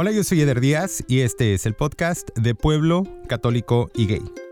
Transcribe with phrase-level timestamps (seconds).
[0.00, 4.47] Hola, yo soy Eder Díaz y este es el podcast de Pueblo Católico y Gay.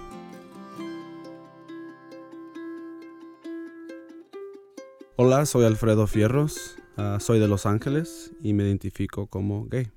[5.18, 9.92] Hola, soy Alfredo Fierros, uh, soy de Los Ángeles y me identifico como gay.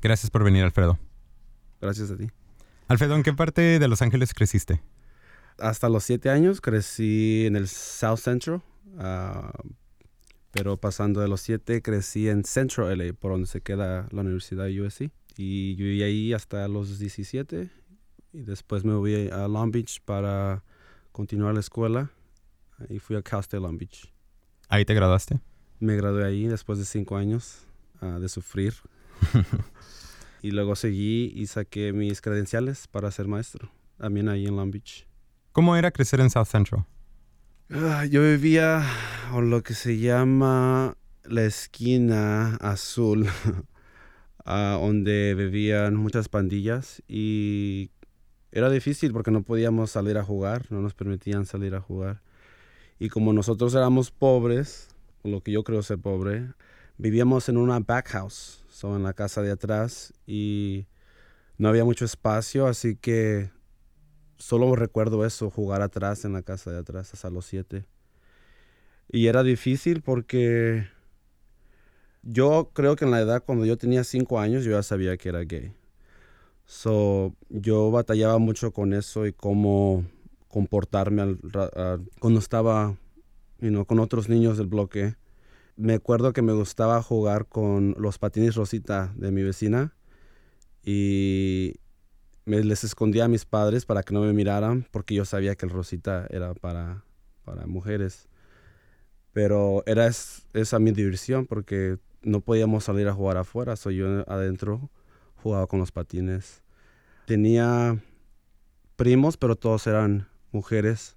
[0.00, 0.98] Gracias por venir, Alfredo.
[1.80, 2.28] Gracias a ti.
[2.88, 4.82] Alfredo, ¿en qué parte de Los Ángeles creciste?
[5.60, 8.62] Hasta los siete años crecí en el South Central,
[8.96, 9.81] uh,
[10.52, 14.68] pero pasando de los siete crecí en Central LA, por donde se queda la Universidad
[14.68, 15.10] USC.
[15.36, 17.70] Y viví ahí hasta los 17
[18.34, 20.62] y después me voy a Long Beach para
[21.10, 22.10] continuar la escuela
[22.88, 24.12] y fui a Cal State Long Beach.
[24.68, 25.40] ¿Ahí te graduaste?
[25.80, 27.66] Me gradué ahí después de cinco años
[28.00, 28.74] uh, de sufrir.
[30.42, 35.06] y luego seguí y saqué mis credenciales para ser maestro, también ahí en Long Beach.
[35.52, 36.86] ¿Cómo era crecer en South Central?
[37.74, 38.84] Uh, yo vivía
[39.32, 43.26] en lo que se llama la esquina azul.
[44.44, 47.90] uh, donde vivían muchas pandillas y
[48.50, 52.20] era difícil porque no podíamos salir a jugar, no nos permitían salir a jugar.
[52.98, 54.88] Y como nosotros éramos pobres,
[55.24, 56.52] lo que yo creo ser pobre,
[56.98, 60.88] vivíamos en una back house, so en la casa de atrás y
[61.56, 63.50] no había mucho espacio, así que
[64.42, 67.84] solo recuerdo eso, jugar atrás en la casa de atrás hasta los siete.
[69.08, 70.88] Y era difícil porque
[72.22, 75.28] yo creo que en la edad cuando yo tenía cinco años yo ya sabía que
[75.28, 75.72] era gay.
[76.64, 80.04] So, yo batallaba mucho con eso y cómo
[80.48, 81.38] comportarme al,
[82.18, 82.96] cuando estaba
[83.60, 85.14] you con otros niños del bloque.
[85.76, 89.94] Me acuerdo que me gustaba jugar con los patines Rosita de mi vecina
[90.84, 91.76] y
[92.44, 95.66] me les escondía a mis padres para que no me miraran porque yo sabía que
[95.66, 97.04] el Rosita era para,
[97.44, 98.28] para mujeres.
[99.32, 104.24] Pero era es, esa mi diversión porque no podíamos salir a jugar afuera, soy yo
[104.28, 104.90] adentro
[105.42, 106.62] jugaba con los patines.
[107.26, 107.98] Tenía
[108.96, 111.16] primos, pero todos eran mujeres.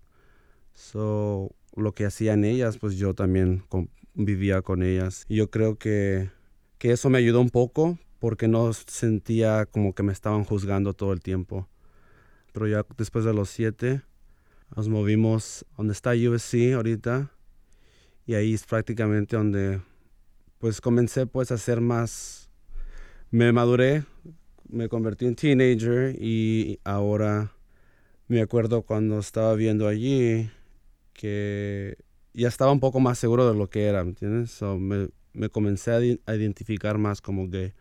[0.74, 3.64] So, lo que hacían ellas, pues yo también
[4.14, 5.26] vivía con ellas.
[5.30, 6.30] Y yo creo que,
[6.78, 11.14] que eso me ayudó un poco porque no sentía como que me estaban juzgando todo
[11.14, 11.70] el tiempo.
[12.54, 14.02] Pero ya después de los siete,
[14.76, 17.32] nos movimos donde está USC ahorita.
[18.26, 19.80] Y ahí es prácticamente donde
[20.58, 22.50] pues comencé pues a ser más,
[23.30, 24.06] me maduré,
[24.70, 27.52] me convertí en teenager y ahora
[28.28, 30.50] me acuerdo cuando estaba viendo allí
[31.14, 31.96] que
[32.34, 34.50] ya estaba un poco más seguro de lo que era, ¿me entiendes?
[34.50, 35.98] So me, me, comencé a,
[36.32, 37.76] a, identificar más como gay.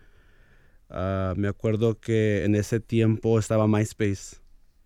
[0.94, 4.36] Uh, me acuerdo que en ese tiempo estaba MySpace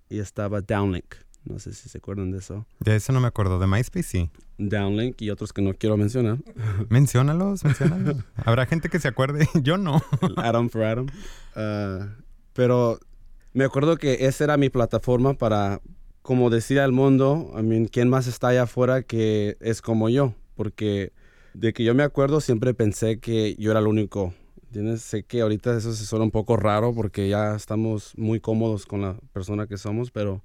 [0.09, 1.17] y estaba Downlink.
[1.45, 2.67] No sé si se acuerdan de eso.
[2.81, 3.59] De eso no me acuerdo.
[3.59, 4.31] De MySpace sí.
[4.57, 6.39] Downlink y otros que no quiero mencionar.
[6.89, 8.17] Menciónalos, menciónalos.
[8.37, 9.49] Habrá gente que se acuerde.
[9.63, 10.03] Yo no.
[10.37, 11.07] Adam for Adam.
[11.55, 12.07] Uh,
[12.55, 12.99] pero
[13.53, 15.81] me acuerdo que esa era mi plataforma para,
[16.23, 20.35] como decir al mundo, I mean, ¿quién más está allá afuera que es como yo?
[20.55, 21.13] Porque
[21.55, 24.35] de que yo me acuerdo siempre pensé que yo era el único.
[24.69, 25.01] ¿Entiendes?
[25.01, 29.01] Sé que ahorita eso se suena un poco raro porque ya estamos muy cómodos con
[29.01, 30.43] la persona que somos, pero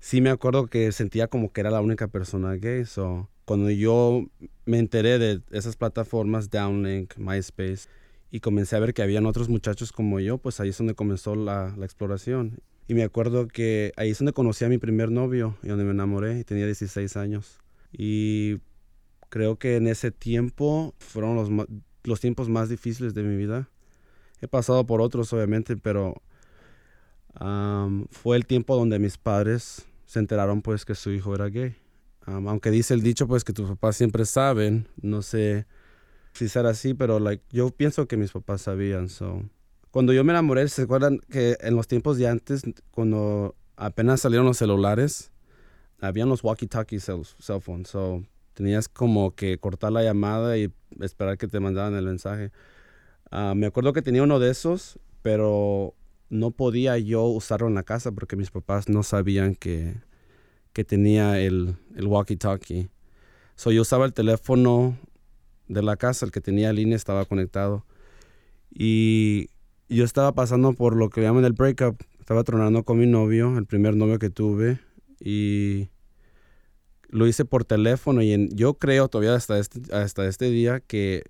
[0.00, 2.84] sí me acuerdo que sentía como que era la única persona gay.
[2.84, 4.26] So, cuando yo
[4.64, 7.88] me enteré de esas plataformas, Downlink, MySpace,
[8.32, 11.36] y comencé a ver que habían otros muchachos como yo, pues ahí es donde comenzó
[11.36, 12.58] la, la exploración.
[12.88, 15.92] Y me acuerdo que ahí es donde conocí a mi primer novio y donde me
[15.92, 17.60] enamoré y tenía 16 años.
[17.92, 18.56] Y
[19.28, 21.48] creo que en ese tiempo fueron los,
[22.06, 23.68] los tiempos más difíciles de mi vida.
[24.40, 26.22] He pasado por otros, obviamente, pero
[28.10, 31.76] fue el tiempo donde mis padres se enteraron pues que su hijo era gay.
[32.24, 35.66] aunque dice el dicho pues que tus papás siempre saben, no sé
[36.32, 39.08] si será así, pero like, yo pienso que mis papás sabían.
[39.08, 39.42] So.
[39.90, 44.46] Cuando yo me enamoré, ¿se acuerdan que en los tiempos de antes, cuando apenas salieron
[44.46, 45.30] los celulares,
[46.00, 47.94] habían los walkie-talkie cell, cell phones?
[48.56, 52.52] Tenías como que cortar la llamada y esperar que te mandaran el mensaje.
[53.30, 55.94] Ah, me acuerdo que tenía uno de esos, pero
[56.30, 59.94] no podía yo usarlo en la casa porque mis papás no sabían que,
[60.72, 62.88] que tenía el, el walkie-talkie.
[63.56, 64.96] So, yo usaba el teléfono
[65.68, 67.84] de la casa, el que tenía línea estaba conectado.
[68.70, 69.50] Y
[69.90, 72.02] yo estaba pasando por lo que llaman el breakup.
[72.20, 74.80] Estaba tronando con mi novio, el primer novio que tuve.
[75.20, 75.90] Y
[77.08, 78.22] lo hice por teléfono.
[78.22, 81.24] Y yo creo todavía hasta este, hasta este día que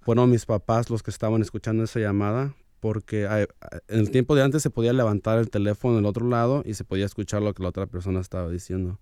[0.00, 2.54] fueron mis papás los que estaban escuchando esa llamada.
[2.80, 6.74] Porque en el tiempo de antes se podía levantar el teléfono del otro lado y
[6.74, 8.98] se podía escuchar lo que la otra persona estaba diciendo.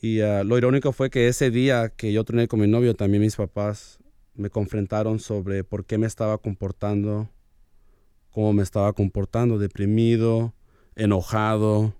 [0.00, 3.22] Y ah, lo irónico fue que ese día que yo troné con mi novio, también
[3.22, 3.98] mis papás
[4.34, 7.28] me confrontaron sobre por qué me estaba comportando,
[8.30, 10.54] cómo me estaba comportando, deprimido,
[10.94, 11.94] enojado,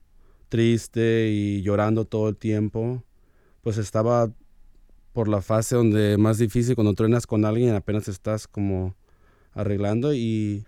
[0.49, 3.03] triste y llorando todo el tiempo.
[3.63, 4.31] Pues estaba
[5.13, 8.95] por la fase donde más difícil cuando truenas con alguien apenas estás como
[9.55, 10.65] arreglando y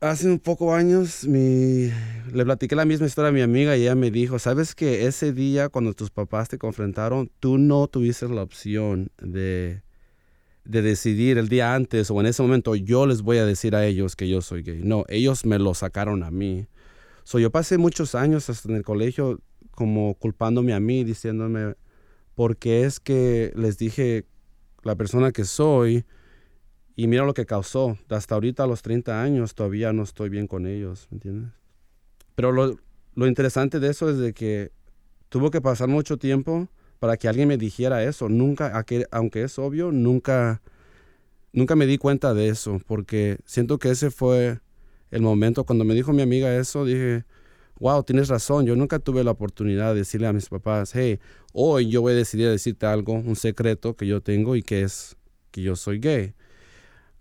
[0.00, 1.90] Hace un poco años mi,
[2.32, 5.32] le platiqué la misma historia a mi amiga y ella me dijo, sabes que ese
[5.32, 9.82] día cuando tus papás te confrontaron, tú no tuviste la opción de,
[10.64, 13.84] de decidir el día antes o en ese momento yo les voy a decir a
[13.86, 14.82] ellos que yo soy gay.
[14.84, 16.68] No, ellos me lo sacaron a mí.
[17.28, 19.38] So, yo pasé muchos años hasta en el colegio
[19.72, 21.74] como culpándome a mí, diciéndome,
[22.34, 24.24] porque es que les dije
[24.82, 26.06] la persona que soy
[26.96, 27.98] y mira lo que causó.
[28.08, 31.50] Hasta ahorita a los 30 años todavía no estoy bien con ellos, ¿me entiendes?
[32.34, 32.78] Pero lo,
[33.14, 34.72] lo interesante de eso es de que
[35.28, 38.30] tuvo que pasar mucho tiempo para que alguien me dijera eso.
[38.30, 38.72] Nunca,
[39.10, 40.62] aunque es obvio, nunca,
[41.52, 44.60] nunca me di cuenta de eso, porque siento que ese fue
[45.10, 47.24] el momento cuando me dijo mi amiga eso, dije,
[47.78, 51.18] wow, tienes razón, yo nunca tuve la oportunidad de decirle a mis papás, hey,
[51.52, 55.16] hoy yo voy a decidir decirte algo, un secreto que yo tengo y que es
[55.50, 56.34] que yo soy gay.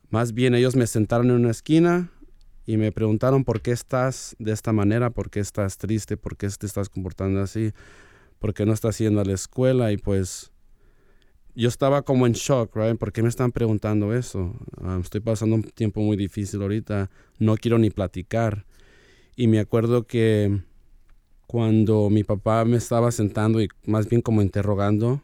[0.10, 2.12] Más bien ellos me sentaron en una esquina
[2.66, 6.50] y me preguntaron por qué estás de esta manera, por qué estás triste, por qué
[6.50, 7.72] te estás comportando así,
[8.40, 10.52] por qué no estás yendo a la escuela y pues
[11.58, 12.98] yo estaba como en shock, right?
[13.00, 14.54] ¿Por qué me están preguntando eso?
[14.80, 17.10] Ah, estoy pasando un tiempo muy difícil ahorita,
[17.40, 18.66] no quiero ni platicar.
[19.36, 20.62] Y me acuerdo que
[21.48, 25.24] cuando mi papá me estaba sentando y más bien como interrogando,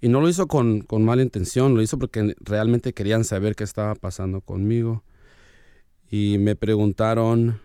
[0.00, 3.62] y no lo hizo con, con, mala intención, lo hizo porque realmente querían saber qué
[3.62, 5.04] estaba pasando conmigo.
[6.10, 7.60] Y me preguntaron,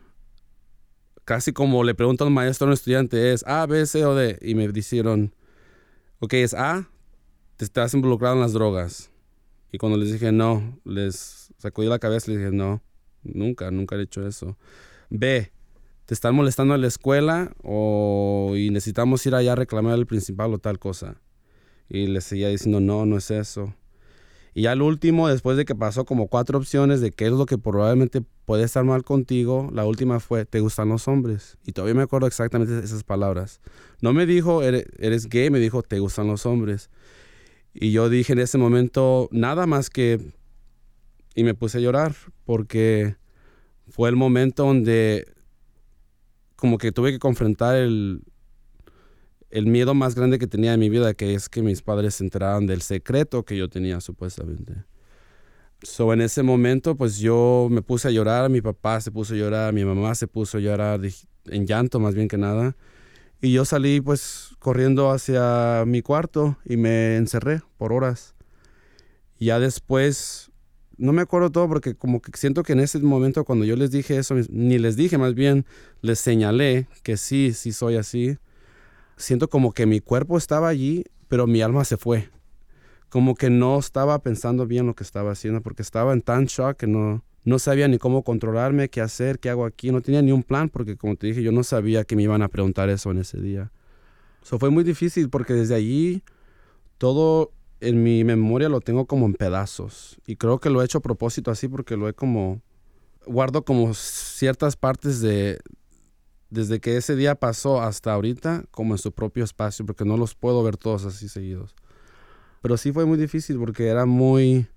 [1.26, 4.38] casi como le pregunta un maestro a un estudiante, es A, B, C o D.
[4.40, 5.34] Y me dijeron,
[6.20, 6.88] ok, es A,
[7.58, 9.12] te estás involucrado en las drogas.
[9.72, 12.82] Y cuando les dije no, les sacudí la cabeza y les dije no,
[13.24, 14.58] nunca, nunca he hecho eso.
[15.10, 15.52] B,
[16.06, 20.54] te están molestando en la escuela o y necesitamos ir allá a reclamar al principal
[20.54, 21.22] o tal cosa.
[21.90, 23.74] Y le seguía diciendo, no, no es eso.
[24.54, 27.58] Y al último, después de que pasó como cuatro opciones de qué es lo que
[27.58, 31.58] probablemente puede estar mal contigo, la última fue, ¿te gustan los hombres?
[31.64, 33.62] Y todavía me acuerdo exactamente esas palabras.
[34.02, 36.90] No me dijo, eres, gay, me dijo, ¿te gustan los hombres?
[37.80, 40.20] Y yo dije en ese momento, nada más que...
[41.36, 43.18] Y me puse a llorar porque
[43.88, 45.28] fue el momento donde
[46.56, 48.24] como que tuve que confrontar el,
[49.52, 52.24] el miedo más grande que tenía en mi vida, que es que mis padres se
[52.24, 54.74] enteraran del secreto que yo tenía supuestamente.
[55.84, 59.38] So, en ese momento, pues yo me puse a llorar, mi papá se puso a
[59.38, 61.00] llorar, mi mamá se puso a llorar
[61.46, 62.76] en llanto más bien que nada.
[63.42, 68.36] Y yo salí pues corriendo hacia mi cuarto y me encerré por horas.
[69.40, 70.52] Ya después,
[70.98, 73.92] no me acuerdo todo porque como que siento que en ese momento cuando yo les
[73.92, 75.66] dije eso, ni les dije, más bien
[76.02, 78.40] les señalé que sí, sí soy así
[79.18, 82.30] siento como que mi cuerpo estaba allí, pero mi alma se fue.
[83.10, 86.78] Como que no estaba pensando bien lo que estaba haciendo porque estaba en tan shock
[86.78, 89.90] que no, no sabía ni cómo controlarme, qué hacer, qué hago aquí.
[89.90, 92.42] No tenía ni un plan porque, como te dije, yo no sabía que me iban
[92.42, 93.72] a preguntar eso en ese día.
[94.44, 96.24] Eso fue muy difícil porque desde allí
[96.98, 100.18] todo en mi memoria lo tengo como en pedazos.
[100.28, 102.62] Y creo que lo he hecho a propósito así porque lo he como...
[103.26, 105.60] Guardo como ciertas partes de,
[106.50, 110.36] desde que ese día pasó hasta ahorita como en su propio espacio, porque no los
[110.36, 111.76] puedo ver todos así seguidos.
[112.62, 114.68] Pero sí fue muy difícil porque era muy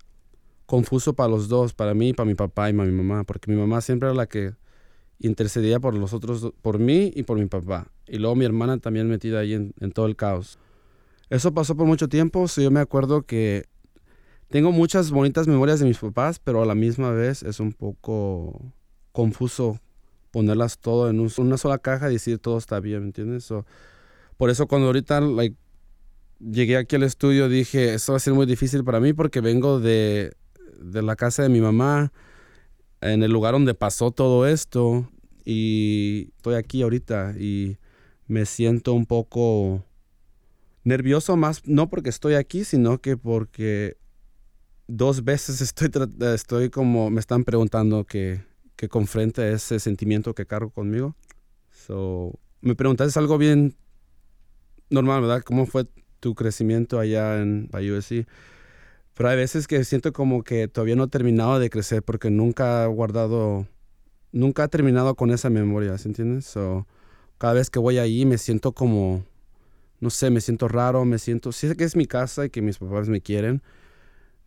[0.71, 3.57] confuso para los dos, para mí, para mi papá y para mi mamá, porque mi
[3.57, 4.53] mamá siempre era la que
[5.19, 7.91] intercedía por los otros, por mí y por mi papá.
[8.07, 10.59] Y luego mi hermana también metida ahí en, todo el caos.
[11.29, 13.65] Eso pasó por mucho tiempo, so yo me acuerdo que
[14.47, 18.71] tengo muchas bonitas memorias de mis papás, pero a la misma vez es un poco
[19.11, 19.77] confuso
[20.31, 23.53] ponerlas todo en una sola caja y decir todo está bien, ¿me entiendes?
[24.37, 25.19] por eso cuando ahorita
[26.39, 29.81] llegué aquí al estudio dije, esto va a ser muy difícil para mí porque vengo
[29.81, 30.31] de,
[30.81, 32.11] de la casa de mi mamá,
[33.01, 35.09] en el lugar donde pasó todo esto
[35.43, 37.77] y estoy aquí ahorita y
[38.27, 39.83] me siento un poco
[40.83, 43.97] nervioso más no porque estoy aquí sino que porque
[44.87, 45.89] dos veces estoy
[46.33, 48.43] estoy como me están preguntando que
[48.75, 51.15] que confrente ese sentimiento que cargo conmigo.
[51.69, 53.75] So me preguntaste algo bien
[54.89, 55.85] normal verdad cómo fue
[56.19, 58.27] tu crecimiento allá en USC
[59.21, 62.85] pero hay veces que siento como que todavía no he terminado de crecer porque nunca
[62.85, 63.67] he guardado,
[64.31, 66.45] nunca he terminado con esa memoria, ¿se entiendes?
[66.45, 66.87] So,
[67.37, 69.23] cada vez que voy ahí me siento como,
[69.99, 72.63] no sé, me siento raro, me siento, sí sé que es mi casa y que
[72.63, 73.61] mis papás me quieren,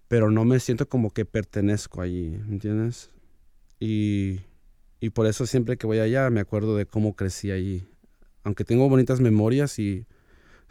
[0.08, 3.10] pero no me siento como que pertenezco allí, ¿me entiendes?
[3.78, 4.40] Y,
[4.98, 7.86] y por eso siempre que voy allá me acuerdo de cómo crecí allí.
[8.42, 10.04] Aunque tengo bonitas memorias y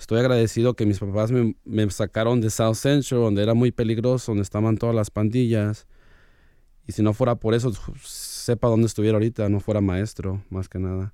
[0.04, 4.44] estoy agradecido que mis papás me, sacaron de South Central, donde era muy peligroso, donde
[4.44, 5.88] estaban todas las pandillas.
[6.86, 7.72] Y si no fuera por eso,
[8.04, 11.14] sepa dónde estuviera ahorita, no fuera maestro, más que nada.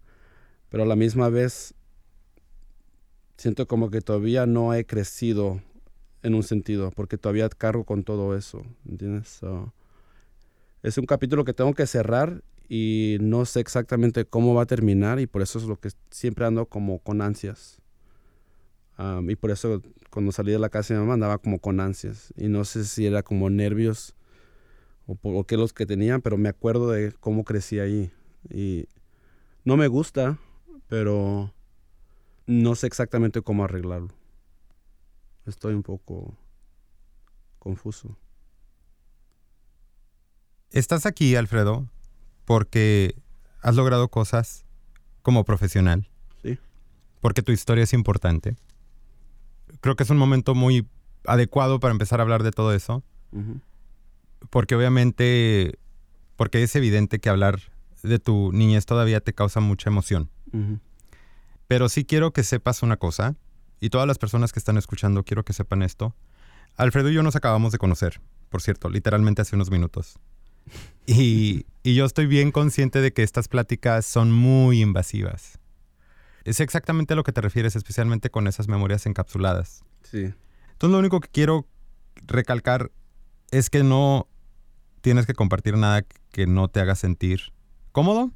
[0.70, 1.76] Pero a la misma vez,
[3.38, 5.62] siento como que todavía no he crecido
[6.24, 9.40] en un sentido, porque todavía cargo con todo eso, ¿entiendes?
[10.82, 15.20] es un capítulo que tengo que cerrar y no sé exactamente cómo va a terminar
[15.20, 17.79] y por eso es lo que siempre ando como con ansias
[19.28, 22.34] y por eso cuando salí de la casa de mi mamá andaba como con ansias.
[22.36, 24.14] Y no sé si era como nervios
[25.08, 28.12] o, o qué los que tenían, pero me acuerdo de cómo crecí ahí.
[28.50, 28.88] Y
[29.64, 30.38] no me gusta,
[30.88, 31.54] pero
[32.46, 34.10] no sé exactamente cómo arreglarlo.
[35.46, 36.38] Estoy un poco
[37.58, 38.18] confuso.
[40.72, 41.88] Estás aquí, Alfredo,
[42.46, 43.16] porque
[43.62, 44.66] has logrado cosas
[45.22, 46.08] como profesional.
[46.44, 46.60] Sí.
[47.22, 48.58] Porque tu historia es importante
[49.82, 50.88] creo que es un momento muy
[51.26, 53.04] adecuado para empezar a hablar de todo eso.
[54.50, 55.78] Porque obviamente,
[56.36, 57.60] porque es evidente que hablar
[58.04, 60.30] de tu niñez todavía te causa mucha emoción.
[61.68, 63.36] Pero sí quiero que sepas una cosa,
[63.80, 66.16] y todas las personas que están escuchando quiero que sepan esto.
[66.76, 70.20] Alfredo y yo nos acabamos de conocer, por cierto, literalmente hace unos minutos.
[71.08, 75.58] Y, y yo estoy bien consciente de que estas pláticas son muy invasivas.
[76.44, 79.84] Es exactamente a lo que te refieres, especialmente con esas memorias encapsuladas.
[80.04, 80.34] Sí.
[80.72, 81.68] Entonces lo único que quiero
[82.26, 82.92] recalcar
[83.52, 84.28] es que no
[85.02, 87.54] tienes que compartir nada que no te haga sentir
[87.92, 88.32] cómodo.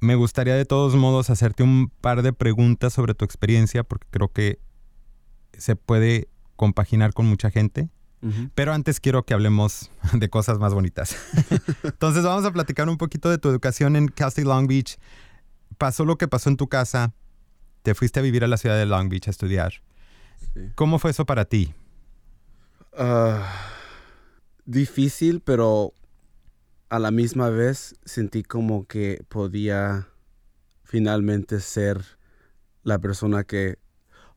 [0.00, 4.28] Me gustaría de todos modos hacerte un par de preguntas sobre tu experiencia porque creo
[4.28, 4.58] que
[5.56, 7.88] se puede compaginar con mucha gente.
[8.54, 11.14] Pero antes quiero que hablemos de cosas más bonitas.
[11.82, 14.96] Entonces vamos a platicar un poquito de tu educación en Castle Long Beach
[15.78, 17.12] pasó lo que pasó en tu casa,
[17.82, 19.74] te fuiste a vivir a la ciudad de Long Beach a estudiar.
[20.74, 21.74] ¿Cómo fue eso para ti?
[22.96, 23.50] Ah,
[24.64, 25.92] difícil, pero
[26.88, 30.08] a la misma vez sentí como que podía
[30.84, 32.04] finalmente ser
[32.84, 33.78] la persona que,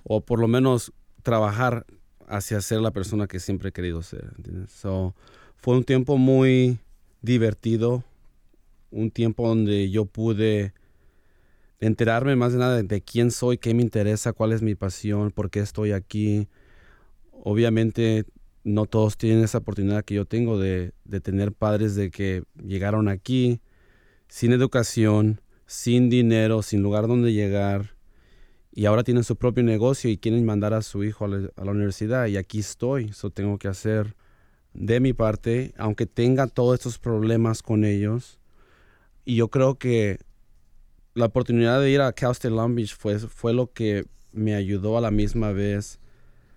[0.04, 0.92] o por lo menos
[1.22, 1.86] trabajar
[2.28, 4.34] hacia ser la persona que siempre he querido ser.
[5.56, 6.80] fue un tiempo muy
[7.22, 8.04] divertido,
[8.92, 10.74] un tiempo donde yo pude
[11.80, 15.50] enterarme más de nada de quién soy, qué me interesa, cuál es mi pasión, por
[15.50, 16.48] qué estoy aquí.
[17.32, 18.26] Obviamente
[18.64, 20.94] no todos tienen esa oportunidad que yo tengo de,
[21.24, 23.62] tener padres de que llegaron aquí
[24.28, 27.98] sin educación, sin dinero, sin lugar donde llegar
[28.78, 32.28] y ahora tienen su propio negocio y quieren mandar a su hijo a la, universidad
[32.28, 34.16] y aquí estoy, eso tengo que hacer
[34.76, 38.40] de mi parte, aunque tenga todos estos problemas con ellos.
[39.26, 40.20] Y yo creo que
[41.18, 45.00] la oportunidad de ir a Cal State Long Beach fue, fue lo que me ayudó
[45.00, 46.00] a la misma vez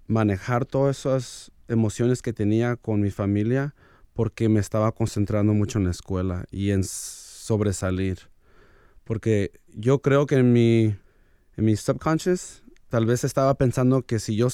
[0.07, 3.75] manejar todas esas emociones que tenía con mi familia
[4.13, 8.19] porque me estaba concentrando mucho en la escuela y en sobresalir.
[9.05, 10.95] Porque yo creo que en mi,
[11.57, 14.49] en mi subconscious tal vez estaba pensando que si yo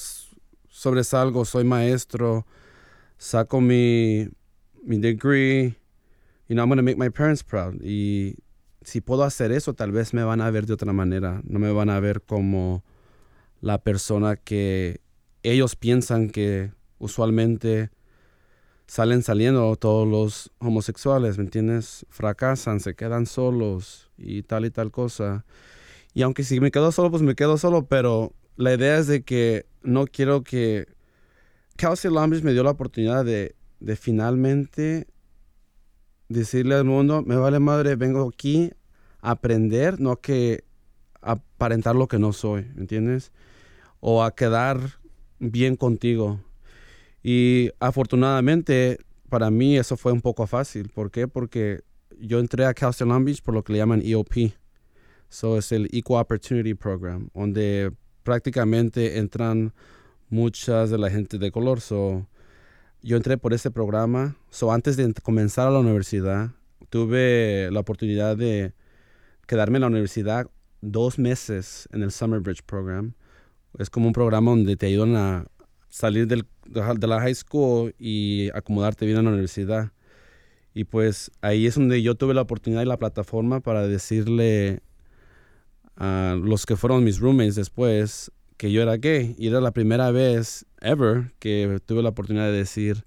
[0.69, 2.47] sobresalgo, soy maestro,
[3.17, 4.29] saco mi,
[4.85, 5.75] mi degree,
[6.47, 7.81] you know, I'm going to make my parents proud.
[8.87, 11.41] Si puedo hacer eso, tal vez me van a ver de otra manera.
[11.43, 12.85] No me van a ver como
[13.59, 15.01] la persona que
[15.43, 17.89] ellos piensan que usualmente
[18.85, 22.05] salen saliendo todos los homosexuales, ¿me entiendes?
[22.09, 25.43] Fracasan, se quedan solos y tal y tal cosa.
[26.13, 29.21] Y aunque si me quedo solo, pues me quedo solo, pero la idea es de
[29.23, 30.87] que no quiero que...
[31.75, 35.07] Kelsey Lambridge me dio la oportunidad de, de finalmente
[36.29, 38.71] decirle al mundo, me vale madre, vengo aquí
[39.31, 40.63] aprender, no que
[41.21, 43.31] aparentar lo que no soy, ¿me entiendes?
[43.99, 44.79] O a quedar
[45.39, 46.39] bien contigo.
[47.23, 50.89] Y afortunadamente para mí eso fue un poco fácil.
[50.89, 51.27] ¿Por qué?
[51.27, 51.81] Porque
[52.19, 54.53] yo entré a Cal Long Beach por lo que le llaman EOP.
[55.29, 57.91] So es el Equal Opportunity Program, donde
[58.23, 59.73] prácticamente entran
[60.29, 61.81] muchas de la gente de color.
[61.81, 62.27] So,
[63.01, 64.37] yo entré por ese programa.
[64.49, 66.51] So, antes de comenzar a la universidad,
[66.89, 68.73] tuve la oportunidad de
[69.47, 70.47] quedarme en la universidad
[70.81, 73.13] dos meses en el Summer Bridge Program.
[73.79, 75.45] Es como un programa donde te ayudan a
[75.89, 79.91] salir del, de la high school y acomodarte bien en la universidad.
[80.73, 84.81] Y pues ahí es donde yo tuve la oportunidad y la plataforma para decirle
[85.95, 89.35] a los que fueron mis roommates después que yo era gay.
[89.39, 93.05] Y era la primera vez ever que tuve la oportunidad de decir,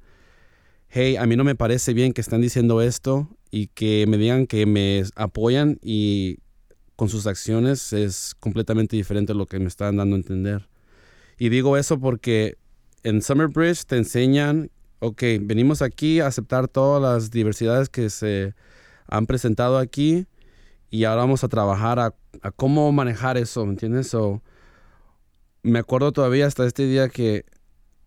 [0.88, 4.46] hey, a mí no me parece bien que están diciendo esto y que me digan
[4.46, 6.38] que me apoyan y
[6.96, 10.68] con sus acciones es completamente diferente a lo que me están dando a entender.
[11.38, 12.58] Y digo eso porque
[13.02, 18.54] en Summer Bridge te enseñan, ok, venimos aquí a aceptar todas las diversidades que se
[19.08, 20.26] han presentado aquí
[20.90, 22.14] y ahora vamos a trabajar a,
[22.56, 24.08] cómo manejar eso, ¿me entiendes?
[24.08, 24.42] So,
[25.62, 27.44] me acuerdo todavía hasta este día que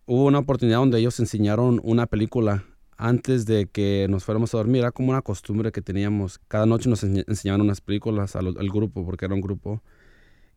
[0.06, 2.64] hubo una oportunidad donde ellos enseñaron una película
[2.96, 4.80] antes de que nos fuéramos a dormir.
[4.80, 6.40] Era como una costumbre que teníamos.
[6.48, 9.82] Cada noche nos enseñaban unas películas al, al, grupo, porque era un grupo.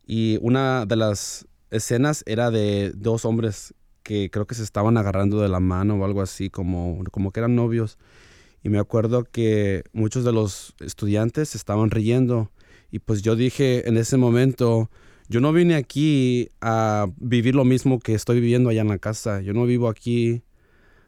[0.06, 5.40] Y una de las escenas era de dos hombres que creo que se estaban agarrando
[5.42, 7.98] de la mano o algo así, como, como que eran novios.
[8.62, 12.50] Y me acuerdo que muchos de los estudiantes estaban riendo.
[12.90, 14.90] Y pues yo dije en ese momento,
[15.28, 19.42] yo no vine aquí a vivir lo mismo que estoy viviendo allá en la casa.
[19.42, 20.42] Yo no vivo aquí,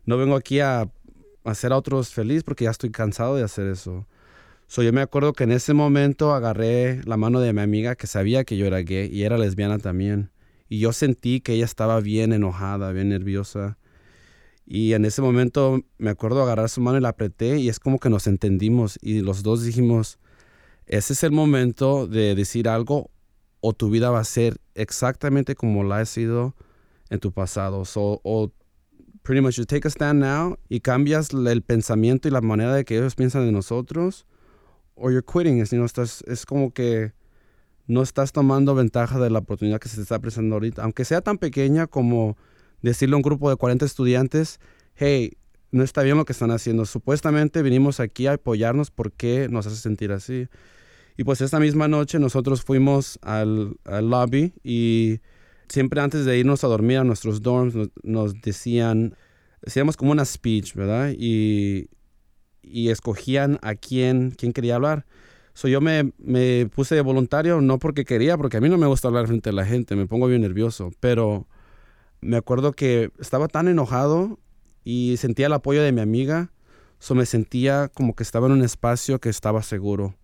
[0.04, 0.90] no vengo aquí a
[1.44, 4.06] hacer a otros feliz porque ya estoy cansado de hacer eso.
[4.66, 8.06] So, yo me acuerdo que en ese momento agarré la mano de mi amiga que
[8.06, 10.30] sabía que yo era gay y era lesbiana también.
[10.68, 13.78] Y yo sentí que ella estaba bien enojada, bien nerviosa.
[14.64, 17.98] Y en ese momento me acuerdo agarrar su mano y la apreté y es como
[17.98, 20.20] que nos entendimos y los dos dijimos,
[20.86, 23.10] ese es el momento de decir algo
[23.60, 26.54] o tu vida va a ser exactamente como la ha sido
[27.10, 27.82] en tu pasado.
[27.96, 28.52] O
[29.22, 32.84] pretty much you take a stand now y cambias el pensamiento y la manera de
[32.84, 34.26] que ellos piensan de nosotros
[34.94, 35.60] o you're quitting.
[35.60, 37.12] Es, estás, es como que
[37.86, 41.20] no estás tomando ventaja de la oportunidad que se te está presentando ahorita, aunque sea
[41.20, 42.36] tan pequeña como
[42.82, 44.60] decirle a un grupo de 40 estudiantes,
[44.94, 45.36] hey,
[45.72, 46.84] no está bien lo que están haciendo.
[46.84, 50.48] Supuestamente vinimos aquí a apoyarnos porque nos hace sentir así.
[51.16, 55.20] Y pues esta misma noche nosotros fuimos al, lobby y
[55.70, 59.16] siempre antes de irnos a dormir a nuestros dorms nos, decían,
[59.62, 61.12] decíamos como una speech, ¿verdad?
[61.16, 61.88] Y,
[62.62, 65.06] y escogían a quién, quién quería hablar.
[65.54, 68.86] So, yo me, me puse de voluntario, no porque quería, porque a mí no me
[68.86, 71.46] gusta hablar frente a la gente, me pongo bien nervioso, pero
[72.20, 74.38] me acuerdo que estaba tan enojado
[74.84, 76.52] y sentía el apoyo de mi amiga,
[76.98, 80.14] so me sentía como que estaba en un espacio que estaba seguro.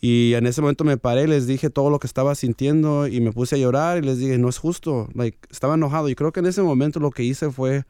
[0.00, 3.32] Y en ese momento me paré, les dije todo lo que estaba sintiendo y me
[3.32, 6.08] puse a llorar y les dije, no es justo, like, estaba enojado.
[6.08, 7.84] Y creo que en ese momento lo que hice fue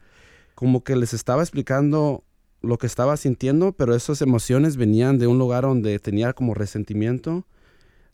[0.55, 2.23] como que les estaba explicando
[2.61, 7.45] lo que estaba sintiendo, pero esas emociones venían de un lugar donde tenía como resentimiento,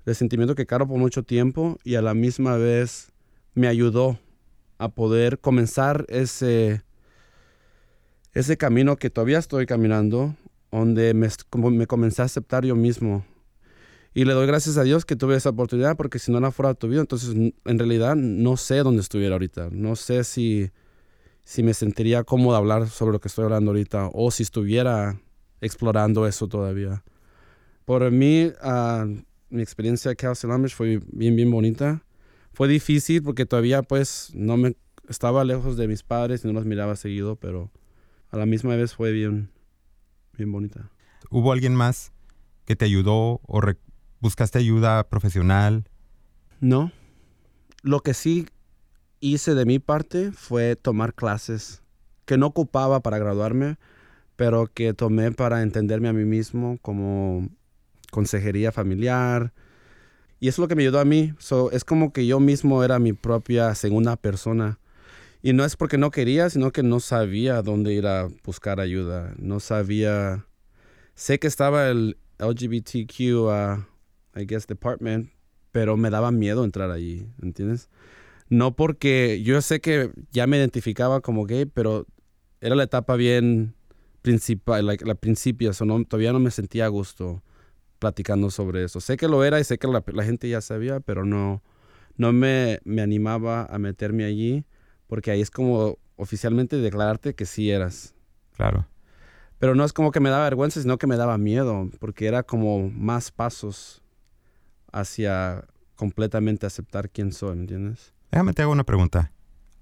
[0.05, 3.12] resentimiento que caro por mucho tiempo y a la misma vez
[3.53, 4.19] me ayudó
[4.77, 6.84] a poder comenzar ese,
[8.34, 10.36] ese camino que todavía estoy caminando,
[10.69, 11.29] donde me,
[11.71, 13.25] me comencé a aceptar yo mismo.
[14.15, 16.73] Y le doy gracias a Dios que tuve esa oportunidad, porque si no la fuera
[16.73, 19.69] tu vida, entonces en realidad no sé dónde estuviera ahorita.
[19.71, 20.71] No sé si
[21.45, 25.21] si me sentiría cómodo hablar sobre lo que estoy hablando ahorita o si estuviera
[25.62, 27.04] explorando eso todavía.
[27.86, 29.06] Por mí, uh,
[29.49, 32.04] mi experiencia aquí en fue bien, bien bonita.
[32.51, 34.75] Fue difícil porque todavía pues no me
[35.08, 37.69] estaba lejos de mis padres y no los miraba seguido, pero
[38.32, 39.51] a la misma vez fue bien,
[40.38, 40.89] bien bonita.
[41.30, 42.12] ¿Hubo alguien más
[42.65, 43.62] que te ayudó o
[44.25, 45.88] buscaste ayuda profesional?
[46.59, 46.91] No.
[47.83, 48.47] Lo que sí
[49.19, 51.83] hice de mi parte fue tomar clases
[52.25, 53.77] que no ocupaba para graduarme,
[54.35, 57.49] pero que tomé para entenderme a mí mismo como
[58.09, 59.53] consejería familiar.
[60.39, 61.35] Y eso es lo que me ayudó a mí.
[61.71, 64.79] es como que yo mismo era mi propia segunda persona.
[65.43, 69.35] Y no es porque no quería, sino que no sabía dónde ir a buscar ayuda.
[69.38, 70.47] No sabía.
[71.13, 73.94] Sé que estaba el LGBTQ, uh,
[74.36, 75.32] I guess, department,
[75.71, 77.89] pero me daba miedo entrar allí, ¿entiendes?
[78.50, 82.06] No porque yo sé que ya me identificaba como gay, pero
[82.62, 83.76] era la etapa bien
[84.21, 85.71] principal, la, la principio,
[86.08, 87.43] todavía no me sentía a gusto
[88.00, 89.00] platicando sobre eso.
[89.02, 91.63] Sé que lo era y sé que la, gente ya sabía, pero no,
[92.17, 94.65] no me, me, animaba a meterme allí
[95.08, 98.15] porque ahí es como oficialmente declararte que sí eras.
[98.56, 98.88] Claro.
[99.60, 102.43] Pero no es como que me daba vergüenza, sino que me daba miedo, porque era
[102.43, 104.04] como más pasos
[104.95, 108.13] hacia completamente aceptar quién soy, ¿me entiendes?
[108.31, 109.31] Déjame te hago una pregunta.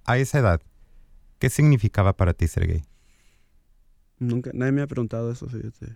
[0.06, 0.62] A esa edad,
[1.40, 2.84] ¿qué significaba para ti ser gay?
[4.20, 5.96] Nunca, nadie me ha preguntado eso, fíjate.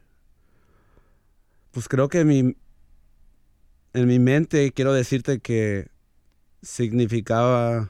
[1.71, 2.55] Pues creo que mi,
[3.93, 5.89] en mi mente quiero decirte que
[6.61, 7.89] significaba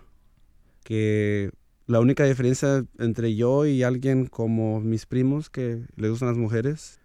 [0.83, 1.51] que
[1.87, 6.99] la única diferencia entre yo y alguien como mis primos que le gustan las mujeres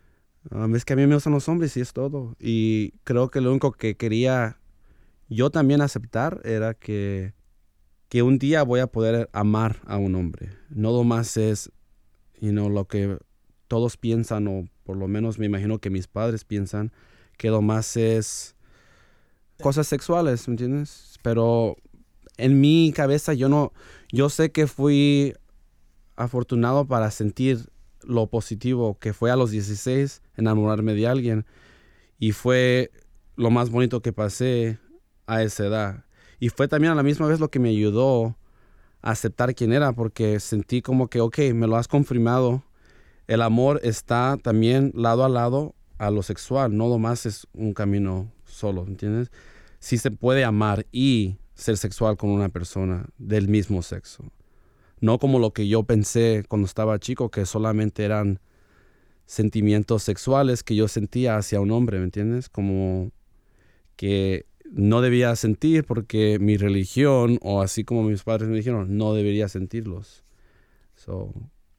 [0.51, 2.37] um, es que a mí me gustan los hombres y es todo.
[2.39, 4.59] Y creo que lo único que quería
[5.29, 7.35] yo también aceptar era que,
[8.09, 10.51] que un día voy a poder amar a un hombre.
[10.69, 11.71] No más es
[12.43, 13.19] you know, lo que
[13.69, 16.93] todos piensan, o por lo menos me imagino que mis padres piensan,
[17.39, 18.57] que lo más es
[19.63, 21.19] cosas sexuales, ¿me entiendes?
[21.23, 21.77] Pero
[22.37, 23.73] en mi cabeza yo no,
[24.11, 25.35] yo sé que fui
[26.17, 27.71] afortunado para sentir
[28.05, 31.47] lo positivo que fue a los 16 enamorarme de alguien
[32.19, 32.91] y fue
[33.37, 34.79] lo más bonito que pasé
[35.27, 36.05] a esa edad.
[36.39, 38.37] Y fue también a la misma vez lo que me ayudó
[39.01, 42.63] a aceptar quién era porque sentí como que, ok, me lo has confirmado
[43.27, 48.33] el amor está también lado a lado a lo sexual, no más es un camino
[48.45, 49.31] solo, ¿entiendes?
[49.79, 54.25] Sí se puede amar y ser sexual con una persona del mismo sexo.
[55.03, 58.39] No como lo que yo pensé cuando estaba chico, que solamente eran
[59.27, 62.49] sentimientos sexuales que yo sentía hacia un hombre, ¿me entiendes?
[62.49, 63.11] Como
[63.97, 69.13] que no debía sentir porque mi religión, o así como mis padres me dijeron, no
[69.13, 70.23] debería sentirlos.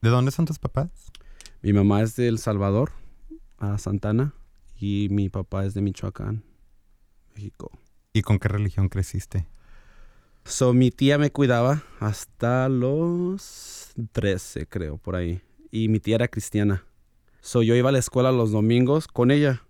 [0.01, 0.89] ¿De dónde son tus papás?
[1.61, 2.91] Mi mamá es de El Salvador,
[3.57, 4.33] a Santana,
[4.77, 6.43] y mi papá es de Michoacán,
[7.35, 7.71] México.
[8.11, 9.47] ¿Y con qué religión creciste?
[10.45, 15.41] So, mi tía me cuidaba hasta los 13, creo, por ahí.
[15.71, 16.85] Y mi tía era cristiana.
[17.39, 19.63] So, yo iba a la escuela los domingos con ella.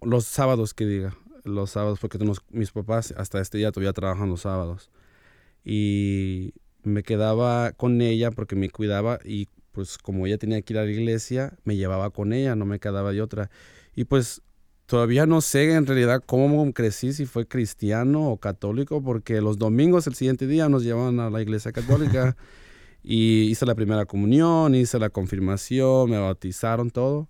[0.00, 1.16] Los sábados, que diga.
[1.44, 4.90] Los sábados, porque tenemos, mis papás hasta este día todavía trabajan los sábados.
[5.62, 10.78] Y me quedaba con ella porque me cuidaba y pues como ella tenía que ir
[10.78, 13.50] a la iglesia, me llevaba con ella, no me quedaba de otra.
[13.94, 14.42] Y pues
[14.86, 20.06] todavía no sé en realidad cómo crecí, si fue cristiano o católico, porque los domingos
[20.06, 22.36] el siguiente día nos llevaban a la iglesia católica
[23.02, 27.28] y hice la primera comunión, hice la confirmación, me bautizaron, todo.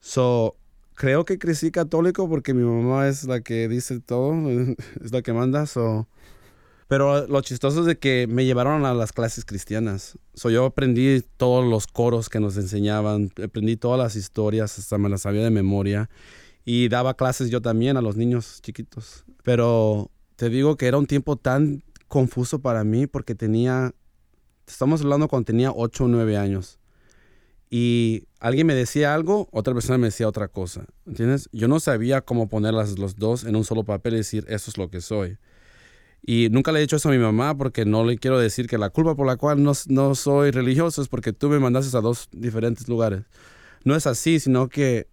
[0.00, 0.56] So,
[0.94, 4.34] creo que crecí católico porque mi mamá es la que dice todo,
[5.04, 6.08] es la que manda, so
[6.88, 10.18] pero lo chistoso es de que me llevaron a las clases cristianas.
[10.32, 15.10] So, yo aprendí todos los coros que nos enseñaban, aprendí todas las historias, hasta me
[15.10, 16.08] las sabía de memoria.
[16.70, 19.24] Y daba clases yo también a los niños chiquitos.
[19.42, 23.94] Pero te digo que era un tiempo tan confuso para mí porque tenía,
[24.66, 26.78] estamos hablando cuando tenía 8 o 9 años.
[27.70, 30.84] Y alguien me decía algo, otra persona me decía otra cosa.
[31.06, 31.48] ¿Entiendes?
[31.52, 34.76] Yo no sabía cómo poner los dos en un solo papel y decir, eso es
[34.76, 35.38] lo que soy.
[36.20, 38.76] Y nunca le he dicho eso a mi mamá porque no le quiero decir que
[38.76, 42.02] la culpa por la cual no, no soy religioso es porque tú me mandaste a
[42.02, 43.22] dos diferentes lugares.
[43.84, 45.08] No es así, sino que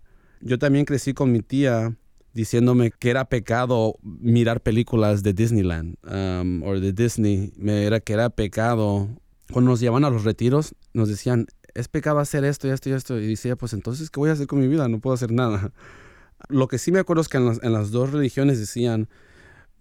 [0.45, 1.97] yo también crecí con mi tía
[2.33, 7.51] diciéndome que era pecado mirar películas de Disneyland um, o de Disney.
[7.57, 9.09] Me era que era pecado.
[9.51, 12.93] Cuando nos llevaban a los retiros, nos decían, es pecado hacer esto y esto y
[12.93, 13.19] esto.
[13.19, 14.87] Y decía, pues entonces, ¿qué voy a hacer con mi vida?
[14.87, 15.71] No puedo hacer nada.
[16.49, 19.09] Lo que sí me acuerdo es que en las dos religiones decían,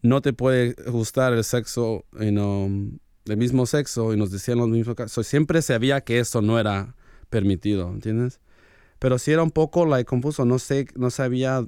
[0.00, 2.70] no te puede gustar el sexo you know,
[3.26, 5.26] del mismo sexo y nos decían los mismos casos.
[5.26, 6.94] siempre sabía que eso no era
[7.28, 8.40] permitido, ¿entiendes?
[8.98, 11.66] Pero sí era un poco like, confuso, no sé, no sabía,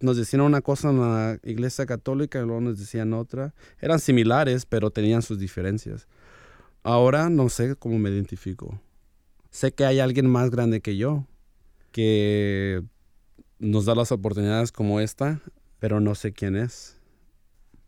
[0.00, 3.54] nos decían una cosa en la iglesia católica y luego nos decían otra.
[3.80, 6.06] Eran similares, pero tenían sus diferencias.
[6.82, 8.80] Ahora no sé cómo me identifico.
[9.50, 11.26] Sé que hay alguien más grande que yo
[11.92, 12.82] que
[13.58, 15.40] nos da las oportunidades como esta,
[15.78, 16.96] pero no sé quién es.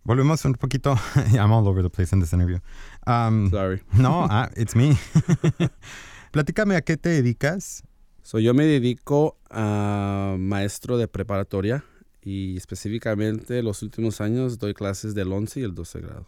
[0.05, 0.95] Volvemos un poquito.
[1.33, 2.59] I'm all over the place in this interview.
[3.07, 3.83] Um, Sorry.
[3.95, 4.97] No, uh, it's me.
[6.31, 7.83] Platícame a qué te dedicas.
[8.25, 11.85] So, yo me dedico a maestro de preparatoria
[12.23, 16.27] y específicamente los últimos años doy clases del 11 y el 12 grado.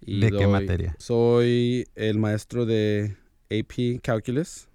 [0.00, 0.96] Y ¿De qué doy- materia?
[0.98, 3.16] Soy el maestro de
[3.50, 4.68] AP Calculus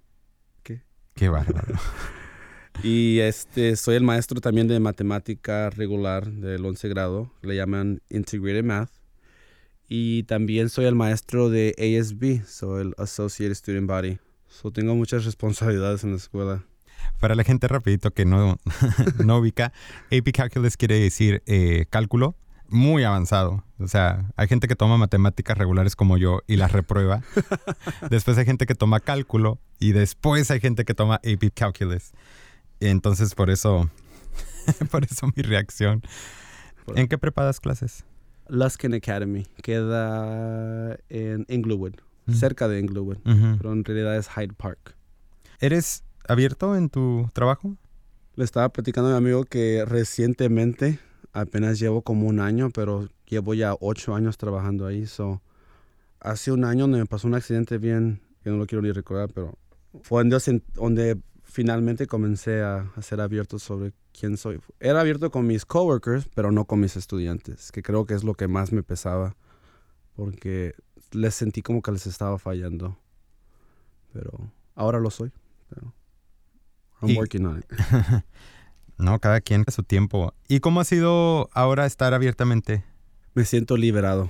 [1.15, 1.73] Qué bárbaro.
[2.83, 8.63] y este soy el maestro también de matemática regular del 11 grado, le llaman Integrated
[8.63, 8.91] Math.
[9.89, 14.19] Y también soy el maestro de ASB, soy el Associate Student Body.
[14.61, 16.65] So tengo muchas responsabilidades en la escuela.
[17.21, 18.57] Para la gente rapidito que no,
[19.25, 19.71] no ubica,
[20.11, 22.35] AP Calculus quiere decir eh, cálculo
[22.67, 23.63] muy avanzado.
[23.79, 27.23] O sea, hay gente que toma matemáticas regulares como yo y las reprueba.
[28.09, 32.11] después hay gente que toma cálculo y después hay gente que toma AP Calculus.
[32.81, 33.89] Entonces, por eso,
[34.91, 36.03] por eso mi reacción.
[36.95, 38.03] ¿En qué preparas clases?
[38.49, 41.93] Luskin Academy queda en Inglewood,
[42.29, 42.33] Mm.
[42.33, 43.57] cerca de Inglewood, Ujú.
[43.57, 44.95] pero en realidad es Hyde Park.
[45.59, 47.75] ¿Eres abierto en tu trabajo?
[48.35, 50.99] Le estaba platicando a mi amigo que recientemente,
[51.33, 55.05] apenas llevo como un año, pero llevo ya ocho años trabajando ahí.
[55.05, 55.41] So,
[56.19, 59.57] hace un año me pasó un accidente bien, que no lo quiero ni recordar, pero
[60.03, 64.59] fue donde, donde finalmente comencé a, a ser abierto sobre quién soy.
[64.79, 68.33] Era abierto con mis coworkers, pero no con mis estudiantes, que creo que es lo
[68.35, 69.35] que más me pesaba,
[70.15, 70.73] porque
[71.11, 72.97] les sentí como que les estaba fallando.
[74.13, 75.31] Pero ahora lo soy.
[75.69, 75.93] Pero
[77.01, 77.65] I'm Y- working on it.
[78.97, 80.33] No, cada quien a su tiempo.
[80.49, 82.83] ¿Y cómo ha sido ahora estar abiertamente?
[83.33, 84.29] Me siento liberado.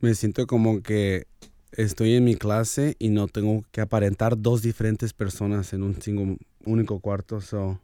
[0.00, 1.26] Me siento como que
[1.72, 6.38] estoy en mi clase y no tengo que aparentar dos diferentes personas en un single-
[6.64, 7.42] único cuarto.
[7.42, 7.78] So,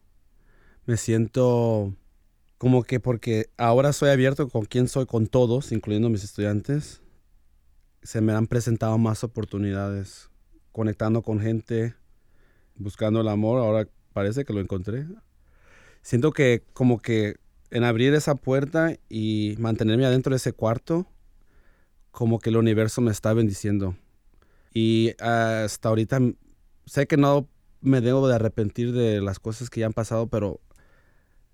[0.87, 1.93] me siento
[2.57, 7.02] como que porque ahora soy abierto con quien soy, con todos, incluyendo mis estudiantes,
[8.03, 10.31] se me han presentado más oportunidades,
[10.73, 11.95] conectando con gente,
[12.77, 13.61] buscando el amor.
[13.61, 15.07] Ahora parece que lo encontré.
[16.03, 17.37] Siento que como que
[17.71, 21.07] en abrir esa puerta y mantenerme adentro de ese cuarto,
[22.11, 23.97] como que el universo me está bendiciendo.
[24.75, 26.19] Y hasta ahorita
[26.87, 27.49] sé que no
[27.81, 30.61] me debo de arrepentir de las cosas que ya han pasado, pero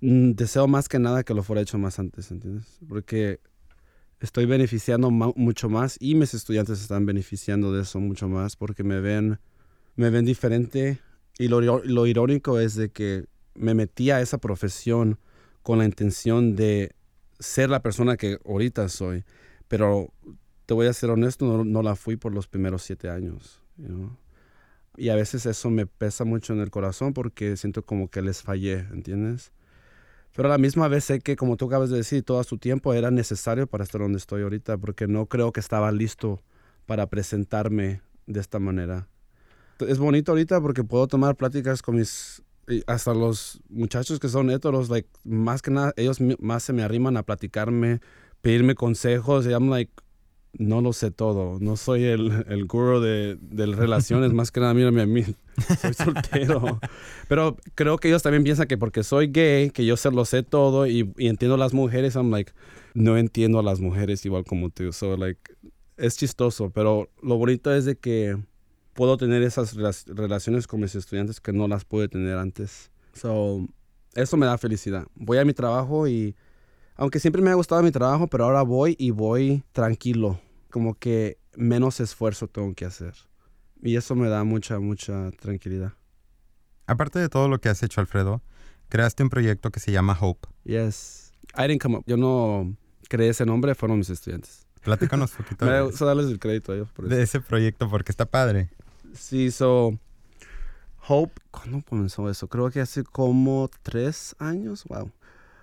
[0.00, 2.78] mm, deseo más que nada que lo fuera hecho más antes, ¿entiendes?
[2.88, 3.40] Porque
[4.20, 9.00] estoy beneficiando mucho más y mis estudiantes están beneficiando de eso mucho más porque me
[9.00, 9.38] ven,
[9.96, 11.00] me ven diferente.
[11.38, 15.18] Y lo, irónico es de que me metí a esa profesión
[15.62, 16.94] con la intención de
[17.38, 19.24] ser la persona que ahorita soy.
[19.68, 20.12] Pero
[20.66, 23.61] te voy a ser honesto, no, la fui por los primeros siete años.
[24.96, 28.42] Y a veces eso me pesa mucho en el corazón porque siento como que les
[28.42, 29.52] fallé, ¿entiendes?
[30.38, 32.94] Pero a la misma vez sé que, como tú acabas de decir, todo su tiempo
[32.94, 36.40] era necesario para estar donde estoy ahorita porque no creo que estaba listo
[36.87, 39.09] para presentarme de esta manera.
[39.81, 42.40] Es bonito ahorita porque puedo tomar pláticas con mis
[42.87, 47.16] hasta los muchachos que son heteros, like, más que nada, ellos más se me arriman
[47.16, 48.01] a platicarme,
[48.40, 49.90] pedirme consejos, y I'm like,
[50.52, 54.74] no lo sé todo, no soy el, el gurú de, de relaciones, más que nada,
[54.74, 55.22] mírame a mí,
[55.80, 56.80] soy soltero.
[57.28, 60.42] Pero creo que ellos también piensan que porque soy gay, que yo se lo sé
[60.42, 62.52] todo y, y entiendo a las mujeres, I'm like,
[62.94, 65.40] no entiendo a las mujeres igual como tú, so like,
[65.96, 68.37] es chistoso, pero lo bonito es de que
[68.94, 72.90] puedo tener esas rela- relaciones con mis estudiantes que no las pude tener antes.
[73.12, 73.66] So,
[74.14, 75.06] eso me da felicidad.
[75.14, 76.34] Voy a mi trabajo y,
[76.98, 81.38] aunque siempre me ha gustado mi trabajo, pero ahora voy y voy tranquilo, como que
[81.56, 83.14] menos esfuerzo tengo que hacer.
[83.80, 85.92] Y eso me da mucha, mucha tranquilidad.
[86.87, 88.42] Aparte de todo lo que has hecho, Alfredo,
[88.88, 90.48] creaste un proyecto que se llama Hope.
[90.64, 91.32] Yes.
[91.56, 92.04] I didn't come up.
[92.06, 92.76] Yo no
[93.08, 94.66] creé ese nombre, fueron mis estudiantes.
[94.82, 97.14] Platícanos un poquito Me gusta darles el crédito a ellos por eso.
[97.14, 98.70] de ese proyecto porque está padre.
[99.14, 99.96] Sí, so
[101.06, 102.48] Hope, ¿cuándo comenzó eso?
[102.48, 105.12] Creo que hace como tres años, wow.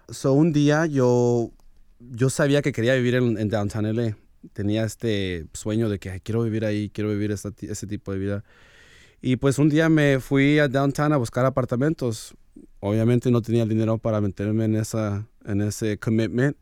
[0.10, 1.52] So un día yo,
[2.00, 4.18] yo sabía que quería vivir en, en Downtown LA.
[4.54, 8.20] Tenía este sueño de que "Ay, quiero vivir ahí, quiero vivir esta ese tipo de
[8.20, 8.44] vida.
[9.22, 12.36] Y pues un día me fui a Downtown a buscar apartamentos.
[12.80, 16.56] Obviamente no tenía el dinero para meterme en, esa, en ese commitment,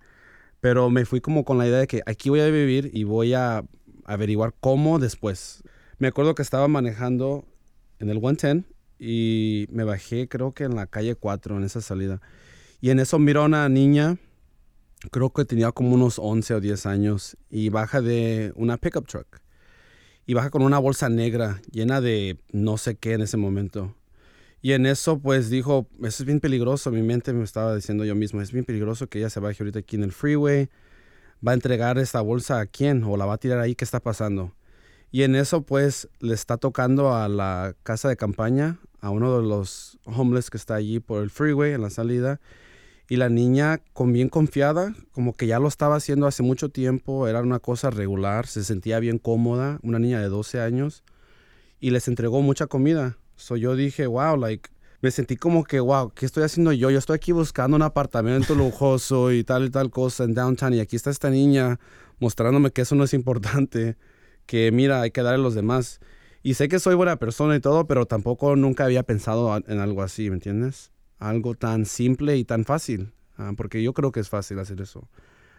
[0.62, 3.34] pero me fui como con la idea de que aquí voy a vivir y voy
[3.34, 3.66] a
[4.06, 5.64] averiguar cómo después.
[5.98, 7.46] Me acuerdo que estaba manejando
[8.00, 8.64] en el 110
[9.00, 12.22] y me bajé creo que en la calle 4 en esa salida.
[12.84, 14.18] Y en eso miro a una niña,
[15.10, 19.40] creo que tenía como unos 11 o 10 años, y baja de una pickup truck.
[20.26, 23.96] Y baja con una bolsa negra llena de no sé qué en ese momento.
[24.62, 26.92] Y en eso pues dijo, eso es bien peligroso.
[26.92, 29.80] Mi mente me estaba diciendo yo mismo, es bien peligroso que ella se baje ahorita
[29.80, 30.68] aquí en el freeway.
[31.48, 33.06] ¿Va a entregar esta bolsa a quién?
[33.06, 33.76] ¿O la va a tirar ahí?
[33.76, 34.52] ¿Qué está pasando?
[35.10, 39.48] Y en eso, pues, le está tocando a la casa de campaña, a uno de
[39.48, 42.42] los homeless que está allí por el freeway en la salida.
[43.10, 47.28] Y la niña, con bien confiada, como que ya lo estaba haciendo hace mucho tiempo,
[47.28, 51.04] era una cosa regular, se sentía bien cómoda, una niña de 12 años,
[51.80, 53.18] y les entregó mucha comida.
[53.36, 54.70] So yo dije, wow, like,
[55.02, 56.90] me sentí como que, wow, ¿qué estoy haciendo yo?
[56.90, 60.80] Yo estoy aquí buscando un apartamento lujoso y tal y tal cosa en downtown, y
[60.80, 61.82] aquí está esta niña
[62.20, 63.98] mostrándome que eso no es importante,
[64.46, 66.00] que mira, hay que darle a los demás.
[66.42, 70.04] Y sé que soy buena persona y todo, pero tampoco nunca había pensado en algo
[70.04, 70.93] así, ¿me entiendes?
[71.24, 75.08] Algo tan simple y tan fácil, ah, porque yo creo que es fácil hacer eso.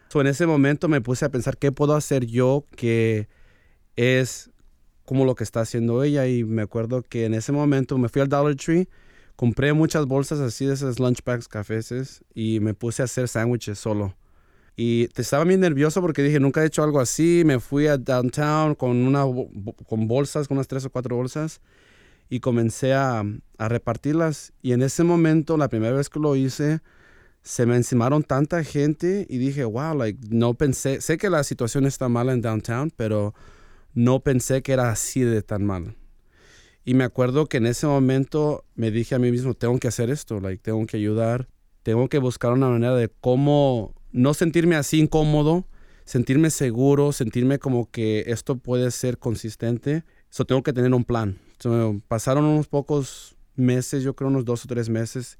[0.08, 3.28] So, en ese momento me puse a pensar qué puedo hacer yo que
[3.96, 4.50] es
[5.04, 8.22] como lo que está haciendo ella y me acuerdo que en ese momento me fui
[8.22, 8.88] al Dollar Tree,
[9.36, 13.78] compré muchas bolsas así de esas lunch bags cafés y me puse a hacer sándwiches
[13.78, 14.14] solo.
[14.76, 17.42] Y estaba bien nervioso porque dije, nunca he hecho algo así.
[17.44, 19.24] Me fui a downtown con, una,
[19.86, 21.60] con bolsas, con unas tres o cuatro bolsas,
[22.28, 23.22] y comencé a,
[23.58, 24.52] a repartirlas.
[24.62, 26.80] Y en ese momento, la primera vez que lo hice,
[27.42, 31.84] se me encimaron tanta gente y dije, wow, like, no pensé, sé que la situación
[31.84, 33.34] está mala en downtown, pero
[33.92, 35.94] no pensé que era así de tan mal.
[36.86, 40.10] Y me acuerdo que en ese momento me dije a mí mismo, tengo que hacer
[40.10, 41.48] esto, like, tengo que ayudar,
[41.82, 45.66] tengo que buscar una manera de cómo no sentirme así incómodo,
[46.04, 50.04] sentirme seguro, sentirme como que esto puede ser consistente.
[50.30, 51.38] Eso tengo que tener un plan.
[52.08, 55.38] Pasaron unos pocos meses, yo creo unos dos o tres meses.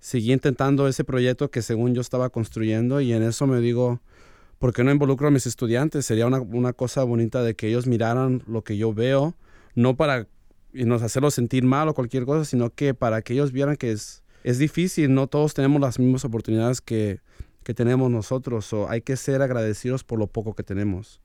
[0.00, 4.00] Seguí intentando ese proyecto que según yo estaba construyendo y en eso me digo,
[4.58, 6.06] ¿por qué no involucro a mis estudiantes?
[6.06, 9.34] Sería una, una cosa bonita de que ellos miraran lo que yo veo,
[9.74, 10.26] no para
[10.72, 13.92] y nos hacerlos sentir mal o cualquier cosa, sino que para que ellos vieran que
[13.92, 17.20] es, es difícil, no todos tenemos las mismas oportunidades que,
[17.62, 18.72] que tenemos nosotros.
[18.72, 21.20] O hay que ser agradecidos por lo poco que tenemos.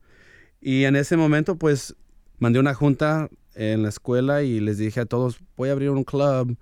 [0.60, 1.96] Y en ese momento, pues,
[2.38, 6.04] mandé una junta en la escuela y les dije a todos, voy a abrir un
[6.04, 6.56] club.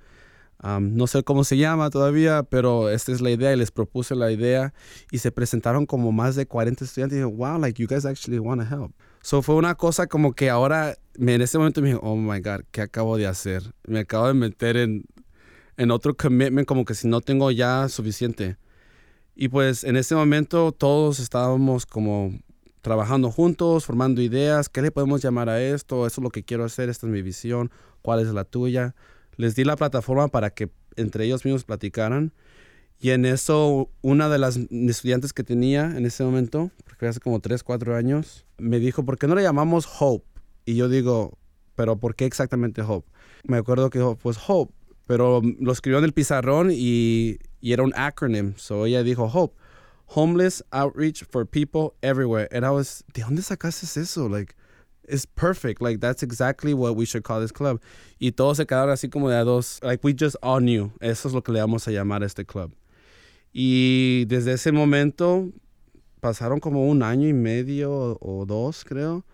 [0.81, 4.33] no sé cómo se llama todavía, pero esta es la idea y les propuse la
[4.33, 4.73] idea
[5.11, 8.39] y se presentaron como más de 40 estudiantes y dije, wow, like you guys actually
[8.39, 8.93] want to help.
[9.23, 12.61] So fue una cosa como que ahora, en ese momento me dije, oh my God,
[12.71, 13.75] ¿qué acabo de hacer?
[13.87, 15.05] Me acabo de meter en,
[15.77, 18.57] en otro commitment como que si no tengo ya suficiente.
[19.35, 22.33] Y pues en ese momento todos estábamos como
[22.87, 26.07] trabajando juntos, formando ideas, ¿qué le podemos llamar a esto?
[26.07, 28.95] Eso es lo que quiero hacer, esta es mi visión, ¿cuál es la tuya?
[29.35, 32.33] Les di la plataforma para que entre ellos mismos platicaran.
[33.01, 37.41] Y en eso, una de las estudiantes que tenía en ese momento, porque hace como
[37.41, 40.25] 3, 4 años, me dijo, ¿por qué no le llamamos Hope?
[40.65, 41.37] Y yo digo,
[41.75, 43.11] ¿pero por qué exactamente Hope?
[43.43, 44.73] Me acuerdo que dijo, pues Hope,
[45.09, 48.55] pero lo escribió en el pizarrón y y era un acronym.
[48.57, 49.57] So ella dijo HOPE,
[50.09, 52.49] Homeless Outreach for People Everywhere.
[52.53, 54.29] And I was, ¿de dónde sacaste eso?
[54.29, 54.55] Like,
[55.09, 55.81] it's perfect.
[55.81, 57.81] Like, that's exactly what we should call this club.
[58.19, 59.81] Y todos se quedaron así como de a dos.
[59.83, 60.93] Like, we just all knew.
[61.01, 62.73] Eso es lo que le vamos a llamar a este club.
[63.53, 65.51] Y desde ese momento
[66.21, 69.25] pasaron como un año y medio o dos, creo.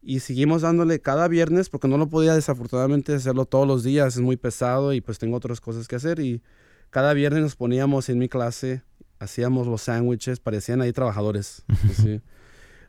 [0.00, 4.16] Y seguimos dándole cada viernes porque no lo podía desafortunadamente hacerlo todos los días.
[4.16, 6.18] Es muy pesado y pues tengo otras cosas que hacer.
[6.18, 6.42] Y
[6.90, 8.82] cada viernes nos poníamos en mi clase,
[9.22, 11.64] hacíamos los sándwiches, parecían ahí trabajadores.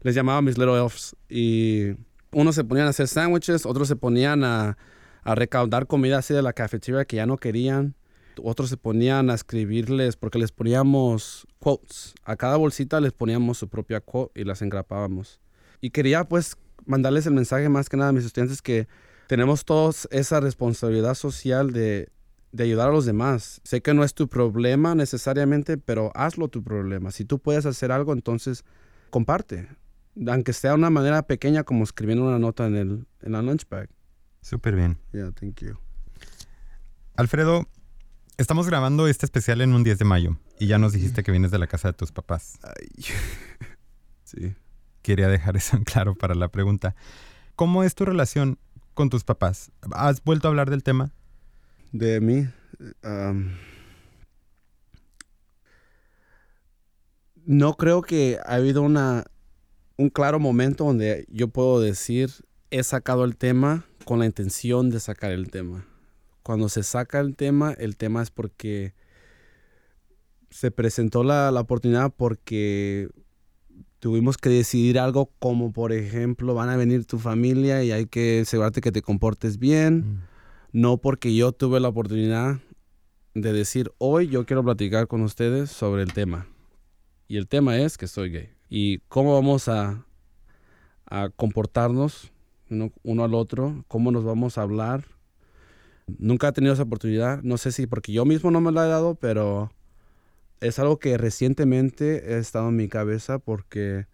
[0.02, 1.16] Les llamaba mis little elves.
[1.30, 1.94] Y
[2.32, 4.78] unos se ponían a hacer sándwiches, otros se ponían a,
[5.24, 7.96] a recaudar comida así de la cafetería que ya no querían.
[8.42, 12.16] Otros se ponían a escribirles porque les poníamos quotes.
[12.24, 15.40] A cada bolsita les poníamos su propia quote y las engrapábamos.
[15.82, 18.88] Y quería pues mandarles el mensaje más que nada a mis estudiantes que
[19.28, 22.10] tenemos todos esa responsabilidad social de
[22.54, 23.60] de ayudar a los demás.
[23.64, 27.12] Sé que no es tu problema necesariamente, pero hazlo tu problema.
[27.12, 28.64] Si tú puedes hacer algo, entonces
[29.10, 29.68] comparte.
[30.28, 33.90] Aunque sea una manera pequeña como escribiendo una nota en, el, en la lunch bag.
[34.42, 35.00] Súper bien.
[35.12, 35.80] Yeah, thank you.
[37.16, 37.68] Alfredo,
[38.38, 41.50] estamos grabando este especial en un 10 de mayo y ya nos dijiste que vienes
[41.50, 42.60] de la casa de tus papás.
[44.26, 44.54] sí.
[45.02, 46.96] Quería dejar eso en claro para la pregunta.
[47.56, 48.60] ¿Cómo es tu relación
[48.94, 49.72] con tus papás?
[49.92, 51.12] ¿Has vuelto a hablar del tema?
[51.94, 52.48] De mí.
[57.46, 59.26] no creo que ha habido una,
[59.98, 62.32] un claro momento donde yo puedo decir
[62.72, 65.86] he sacado el tema con la intención de sacar el tema.
[66.42, 68.94] Cuando se saca el tema, el tema es porque
[70.50, 73.10] se presentó la, la oportunidad porque
[74.00, 78.42] tuvimos que decidir algo como por ejemplo van a venir tu familia y hay que
[78.42, 79.98] asegurarte que te comportes bien.
[80.00, 80.33] Mm
[80.74, 82.60] no porque yo tuve la oportunidad
[83.36, 86.48] de decir, hoy yo quiero platicar con ustedes sobre el tema.
[87.28, 88.50] Y el tema es que soy gay.
[88.70, 90.06] Y cómo vamos a,
[91.36, 92.32] comportarnos
[92.70, 95.06] uno, al otro, cómo nos vamos a hablar.
[96.18, 97.44] Nunca he tenido esa oportunidad.
[97.44, 99.72] No sé si porque yo mismo no me la he dado, pero
[100.60, 104.08] es algo que recientemente he estado en mi cabeza porque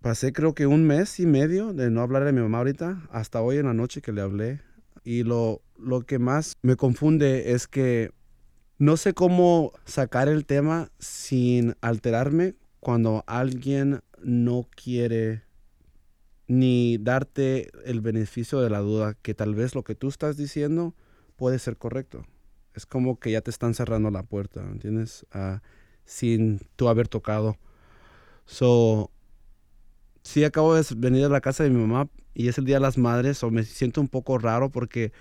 [0.00, 3.40] pasé creo que un mes y medio de no hablar de mi mamá ahorita, hasta
[3.40, 4.60] hoy en la noche que le hablé.
[5.06, 8.10] Y lo, lo que más me confunde es que
[8.76, 15.44] no sé cómo sacar el tema sin alterarme cuando alguien no quiere
[16.48, 20.92] ni darte el beneficio de la duda que tal vez lo que tú estás diciendo
[21.36, 22.26] puede ser correcto.
[22.74, 25.24] Es como que ya te están cerrando la puerta, ¿entiendes?
[25.30, 25.62] Ah,
[26.04, 27.58] sin tú haber tocado.
[28.44, 29.12] So,
[30.26, 32.80] sí acabo de venir a la casa de mi mamá y es el Día de
[32.80, 35.12] las Madres, o me siento un poco raro porque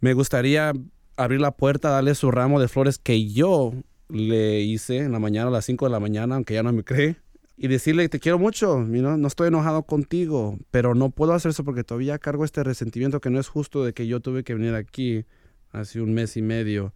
[0.00, 0.72] me gustaría
[1.16, 3.72] abrir la puerta, darle su ramo de flores que yo
[4.08, 6.84] le hice en la mañana a las 5 de la mañana, aunque ya no me
[6.84, 7.16] cree
[7.56, 11.84] y decirle, te quiero mucho, no estoy enojado contigo, pero no puedo hacer eso porque
[11.84, 15.24] todavía cargo este resentimiento que no es justo de que yo tuve que venir aquí
[15.70, 16.92] hace un mes y medio.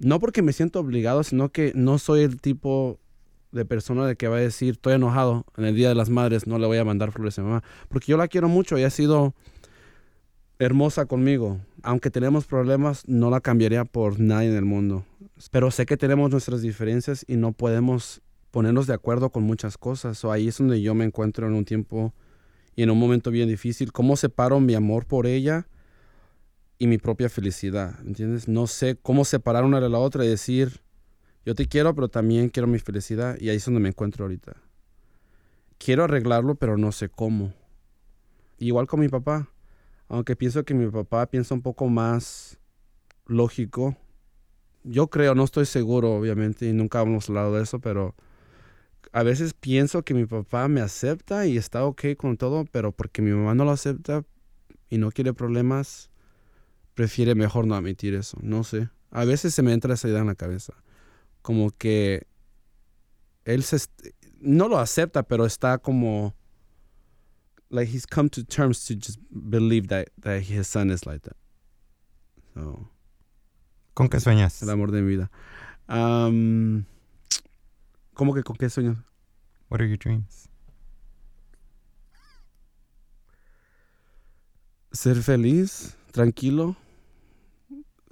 [0.00, 2.98] No porque me siento obligado, sino que no soy el tipo
[3.54, 6.46] de persona de que va a decir, estoy enojado en el Día de las Madres,
[6.46, 8.82] no le voy a mandar flores a mi mamá, porque yo la quiero mucho y
[8.82, 9.34] ha sido
[10.58, 11.60] hermosa conmigo.
[11.82, 15.04] Aunque tenemos problemas, no la cambiaría por nadie en el mundo.
[15.50, 20.24] Pero sé que tenemos nuestras diferencias y no podemos ponernos de acuerdo con muchas cosas.
[20.24, 22.14] O ahí es donde yo me encuentro en un tiempo
[22.76, 23.92] y en un momento bien difícil.
[23.92, 25.66] ¿Cómo separo mi amor por ella
[26.78, 27.98] y mi propia felicidad?
[28.06, 28.48] ¿Entiendes?
[28.48, 30.83] No sé cómo separar una de la otra y decir,
[31.44, 33.36] yo te quiero, pero también quiero mi felicidad.
[33.40, 34.56] Y ahí es donde me encuentro ahorita.
[35.78, 37.52] Quiero arreglarlo, pero no sé cómo.
[38.58, 39.48] Igual con mi papá.
[40.08, 42.58] Aunque pienso que mi papá piensa un poco más
[43.26, 43.96] lógico.
[44.84, 48.14] Yo creo, no estoy seguro, obviamente, y nunca hemos hablado de eso, pero
[49.12, 53.22] a veces pienso que mi papá me acepta y está ok con todo, pero porque
[53.22, 54.24] mi mamá no lo acepta
[54.90, 56.10] y no quiere problemas,
[56.94, 58.38] prefiere mejor no admitir eso.
[58.42, 58.90] No sé.
[59.10, 60.74] A veces se me entra esa idea en la cabeza.
[61.44, 62.26] Como que
[63.44, 63.76] él se
[64.40, 66.34] no lo acepta, pero está como
[67.68, 71.36] like he's come to terms to just believe that, that his son is like that.
[72.54, 72.88] So,
[73.92, 74.62] ¿Con qué sueñas?
[74.62, 75.30] El amor de mi vida.
[75.86, 76.86] Um,
[78.14, 78.96] ¿Cómo que con qué sueños?
[79.68, 80.48] What are your dreams?
[84.92, 86.74] Ser feliz, tranquilo,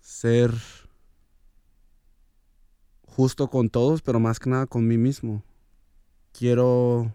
[0.02, 0.52] ser
[3.16, 5.42] justo con todos, pero más que nada con mí mismo.
[6.32, 7.14] Quiero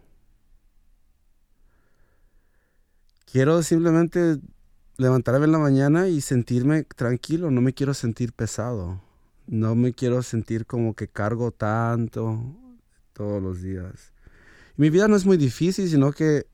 [3.31, 4.39] quiero simplemente
[4.97, 9.01] levantarme en la mañana y sentirme tranquilo, no me quiero sentir pesado.
[9.47, 12.37] No me quiero sentir como que cargo tanto
[13.13, 14.11] todos los días.
[14.75, 16.45] mi vida no es muy difícil, sino que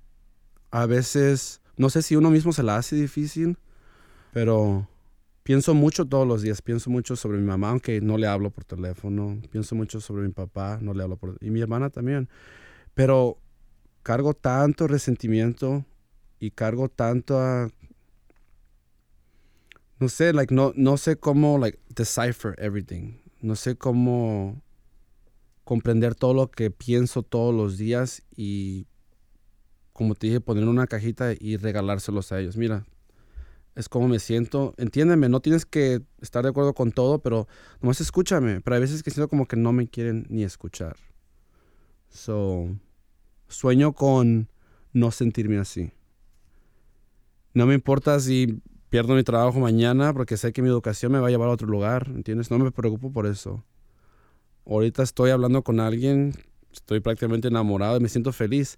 [0.71, 3.57] a veces, no sé si uno mismo se la hace difícil,
[4.31, 4.87] pero
[5.43, 6.61] pienso mucho todos los días.
[6.61, 9.39] Pienso mucho sobre mi mamá, aunque no le hablo por teléfono.
[9.51, 11.37] Pienso mucho sobre mi papá, no le hablo por...
[11.41, 12.29] Y mi hermana también.
[12.93, 13.37] Pero
[14.01, 15.85] cargo tanto resentimiento
[16.39, 17.39] y cargo tanto.
[19.99, 23.19] No sé, like, no, no sé cómo, like, decipher everything.
[23.41, 24.61] No sé cómo
[25.63, 28.87] comprender todo lo que pienso todos los días y,
[29.93, 32.57] como te dije, poner una cajita y regalárselos a ellos.
[32.57, 32.85] Mira,
[33.75, 34.73] es como me siento.
[34.77, 37.47] Entiéndeme, no tienes que estar de acuerdo con todo, pero
[37.81, 38.61] nomás escúchame.
[38.61, 40.95] Pero hay veces que siento como que no me quieren ni escuchar.
[42.09, 42.67] So,
[43.47, 44.49] sueño con
[44.91, 45.91] no sentirme así.
[47.53, 51.27] No me importa si pierdo mi trabajo mañana porque sé que mi educación me va
[51.27, 52.51] a llevar a otro lugar, ¿entiendes?
[52.51, 53.63] No me preocupo por eso
[54.65, 56.33] ahorita estoy hablando con alguien,
[56.71, 58.77] estoy prácticamente enamorado y me siento feliz.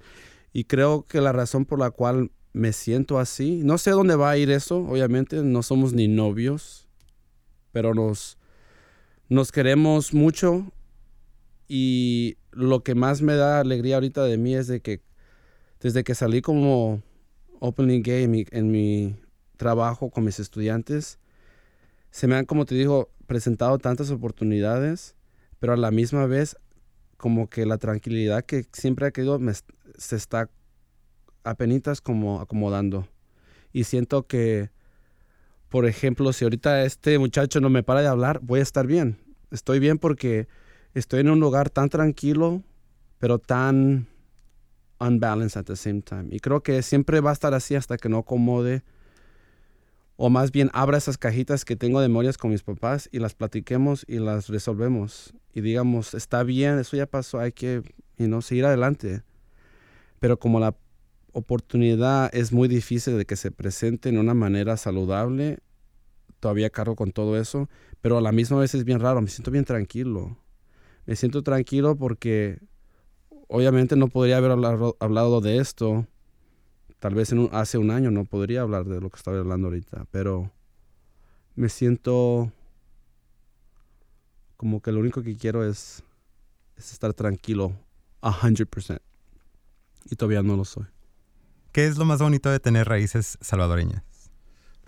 [0.54, 4.32] Y creo que la razón por la cual me siento así, no sé dónde va
[4.32, 6.88] a ir eso, obviamente, no somos ni novios,
[7.74, 8.38] pero nos,
[9.28, 10.72] nos queremos mucho
[11.68, 15.02] y lo que más me da alegría ahorita de mí es de que
[15.82, 17.04] desde que salí como
[17.60, 19.16] opening gay en mi,
[19.58, 21.20] trabajo con mis estudiantes,
[22.12, 25.16] se me han, como te digo, presentado tantas oportunidades
[25.60, 26.58] pero a la misma vez
[27.18, 29.40] como que la tranquilidad que siempre ha querido
[29.98, 30.50] se está
[31.46, 33.08] apenas como acomodando.
[33.72, 34.70] Y siento que,
[35.70, 39.18] por ejemplo, si ahorita este muchacho no me para de hablar, voy a estar bien.
[39.52, 40.48] Estoy bien porque
[40.94, 42.64] estoy en un lugar tan tranquilo,
[43.20, 44.08] pero tan
[45.00, 46.28] unbalanced at the same time.
[46.32, 48.84] Y creo que siempre va a estar así hasta que no acomode
[50.18, 53.36] o más bien abra esas cajitas que tengo de memorias con mis papás y las
[53.36, 57.82] platiquemos y las resolvemos y digamos, está bien, eso ya pasó, hay que
[58.18, 59.24] you seguir adelante.
[60.20, 60.76] Pero como la
[61.36, 65.60] oportunidad es muy difícil de que se presente en una manera saludable,
[66.40, 67.70] todavía cargo con todo eso,
[68.00, 70.38] pero a la misma vez es bien raro, me siento bien tranquilo.
[71.06, 72.60] me siento tranquilo porque
[73.50, 76.08] obviamente no podría haber hablado, de esto.
[77.00, 80.52] Tal vez hace un año no podría hablar de lo que estoy hablando ahorita, pero
[81.56, 82.52] me siento
[84.56, 86.02] como que lo único que quiero es,
[86.78, 87.74] es estar tranquilo
[88.22, 89.02] a 100%.
[90.10, 90.95] Y todavía no lo soy.
[91.76, 94.02] ¿Qué es lo más bonito de tener raíces salvadoreñas?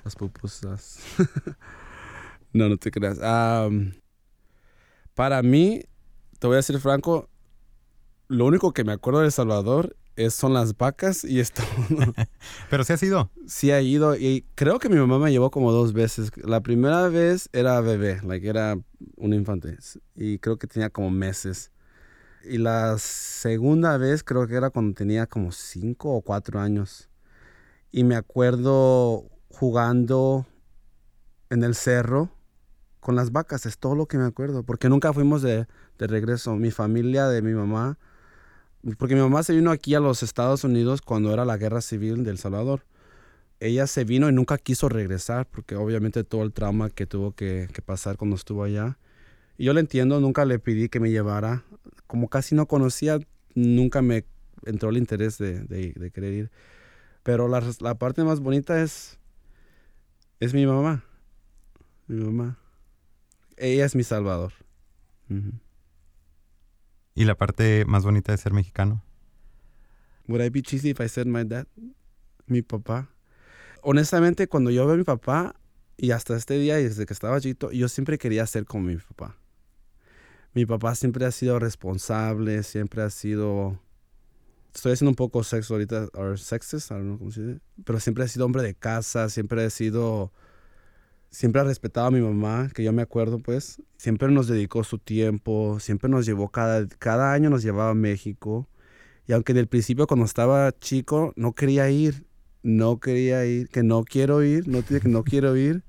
[0.05, 0.99] Las pupusas.
[2.53, 3.19] no, no te creas.
[5.13, 5.83] para mí,
[6.39, 7.29] te voy a decir franco,
[8.29, 11.61] lo único que me acuerdo de El Salvador es, son las vacas y esto.
[12.69, 13.31] Pero sí has ido.
[13.47, 16.31] Sí ha ido y creo que mi mamá me llevó como dos veces.
[16.37, 18.79] La primera vez era bebé, like era
[19.17, 19.77] un infante
[20.15, 21.69] y creo que tenía como meses.
[22.49, 27.09] Y la segunda vez creo que era cuando tenía como cinco o cuatro años.
[27.91, 30.45] Y me acuerdo jugando
[31.49, 32.29] en el cerro
[32.99, 35.67] con las vacas, es todo lo que me acuerdo, porque nunca fuimos de,
[35.97, 36.55] de regreso.
[36.55, 37.97] Mi familia de mi mamá
[38.95, 42.23] porque mi mamá se vino aquí a los Estados Unidos cuando era la guerra civil
[42.23, 42.85] del Salvador.
[43.59, 47.67] Ella se vino y nunca quiso regresar porque obviamente todo el trauma que tuvo que,
[47.85, 48.97] pasar cuando estuvo allá.
[49.57, 51.63] Y yo le entiendo, nunca le pedí que me llevara.
[52.05, 53.19] Como casi no conocía,
[53.55, 54.25] nunca me
[54.65, 56.51] entró el interés de, de, querer ir.
[57.23, 59.19] Pero la, la, parte más bonita es,
[60.39, 61.03] es mi mamá.
[62.07, 62.57] Mi mamá.
[63.57, 64.53] Ella es mi salvador.
[67.15, 69.03] ¿Y la parte más bonita de ser mexicano?
[70.27, 71.67] Would I be cheesy if I said my dad?
[72.45, 73.09] Mi papá.
[73.81, 75.55] Honestamente, cuando yo veo a mi papá,
[75.97, 79.35] y hasta este día, desde que estaba chiquito, yo siempre quería ser como mi papá.
[80.53, 83.79] Mi papá siempre ha sido responsable, siempre ha sido...
[84.73, 87.61] Estoy haciendo un poco sexo ahorita, o don't know cómo se dice.
[87.83, 90.31] Pero siempre ha sido hombre de casa, siempre ha sido
[91.29, 94.97] siempre ha respetado a mi mamá, que yo me acuerdo pues, siempre nos dedicó su
[94.97, 98.67] tiempo, siempre nos llevó, cada, cada año nos llevaba a México.
[99.27, 102.25] Y aunque en el principio cuando estaba chico no quería ir,
[102.63, 105.83] no quería ir, que no quiero ir, no que no quiero ir,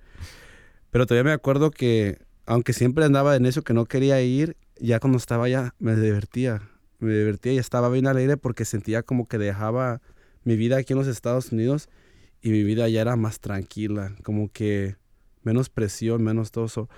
[0.90, 2.18] pero todavía me acuerdo que
[2.48, 6.62] aunque siempre andaba en eso que no quería ir, ya cuando estaba allá me divertía,
[6.98, 10.00] me divertía y estaba bien alegre porque sentía como que dejaba
[10.44, 11.90] mi vida aquí en los Estados Unidos
[12.40, 14.96] y mi vida ya era más tranquila, como que
[15.42, 16.88] menos presión, menos todo eso.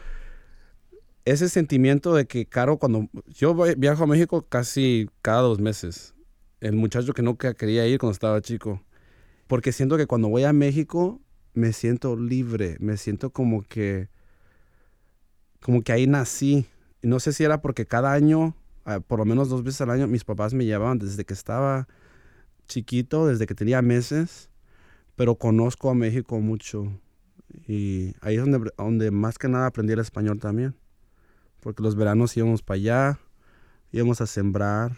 [1.25, 6.15] Ese sentimiento de que, Caro, cuando yo viajo a México casi cada dos meses,
[6.61, 8.85] el muchacho que no quería ir cuando estaba chico,
[9.49, 11.21] porque siento que cuando voy a México
[11.55, 14.11] me siento libre, me siento como que,
[15.63, 16.67] como que ahí nací.
[17.03, 18.55] No sé si era porque cada año,
[18.85, 21.89] ah, por lo menos dos veces al año, mis papás me llevaban desde que estaba
[22.67, 24.49] chiquito, desde que tenía meses,
[25.17, 26.87] pero conozco a México mucho.
[27.67, 30.75] Y ahí es donde, donde más que nada aprendí el español también.
[31.61, 33.21] Porque los veranos íbamos para allá,
[33.93, 34.97] íbamos a sembrar,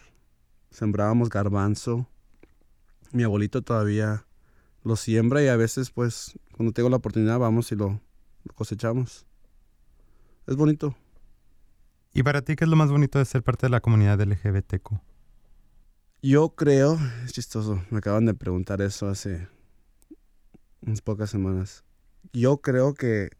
[0.70, 2.06] sembrábamos garbanzo.
[3.12, 4.26] Mi abuelito todavía
[4.84, 8.00] lo siembra y a veces pues cuando tengo la oportunidad vamos y lo,
[8.54, 9.26] cosechamos.
[10.47, 10.95] Es bonito.
[12.12, 15.01] ¿Y para ti qué es lo más bonito de ser parte de la comunidad LGBTQ?
[16.22, 19.49] Yo creo, es chistoso, me acaban de preguntar eso hace
[20.82, 21.84] unas pocas semanas
[22.32, 23.30] yo creo que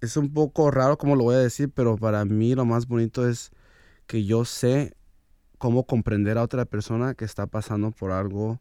[0.00, 3.28] es un poco raro como lo voy a decir, pero para mí lo más bonito
[3.28, 3.50] es
[4.06, 4.96] que yo sé
[5.58, 8.60] cómo comprender a otra persona que está pasando por algo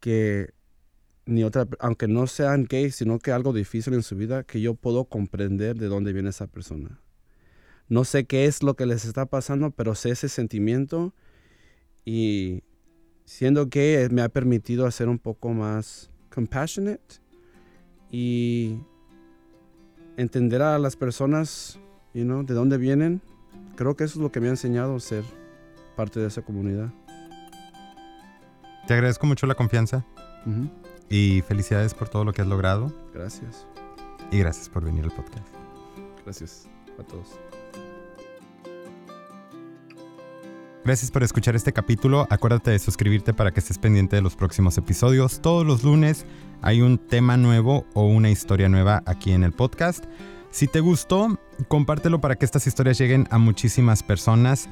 [0.00, 0.50] que
[1.26, 4.74] ni otra, aunque no sean gays, sino que algo difícil en su vida, que yo
[4.74, 7.00] puedo comprender de dónde viene esa persona.
[7.88, 11.14] No sé qué es lo que les está pasando, pero sé ese sentimiento
[12.04, 12.62] y
[13.24, 17.20] siendo gay me ha permitido hacer un poco más compassionate
[18.10, 18.78] y
[20.16, 21.78] entender a las personas,
[22.14, 23.20] you know, de dónde vienen.
[23.74, 25.24] Creo que eso es lo que me ha enseñado ser
[25.96, 26.92] parte de esa comunidad.
[28.86, 30.06] Te agradezco mucho la confianza
[31.08, 32.92] y felicidades por todo lo que has logrado.
[33.14, 33.66] Gracias.
[34.30, 35.46] Y gracias por venir al podcast.
[36.24, 37.38] Gracias a todos.
[40.84, 42.28] Gracias por escuchar este capítulo.
[42.30, 45.40] Acuérdate de suscribirte para que estés pendiente de los próximos episodios.
[45.40, 46.26] Todos los lunes
[46.62, 50.04] hay un tema nuevo o una historia nueva aquí en el podcast.
[50.50, 54.68] Si te gustó, compártelo para que estas historias lleguen a muchísimas personas.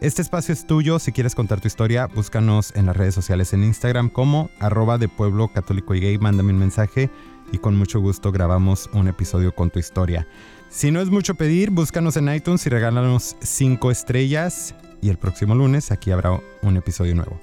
[0.00, 1.00] Este espacio es tuyo.
[1.00, 5.08] Si quieres contar tu historia, búscanos en las redes sociales en Instagram como arroba de
[5.08, 6.18] pueblo católico y gay.
[6.18, 7.10] Mándame un mensaje
[7.50, 10.28] y con mucho gusto grabamos un episodio con tu historia.
[10.68, 14.72] Si no es mucho pedir, búscanos en iTunes y regálanos 5 estrellas
[15.02, 17.40] y el próximo lunes aquí habrá un episodio nuevo.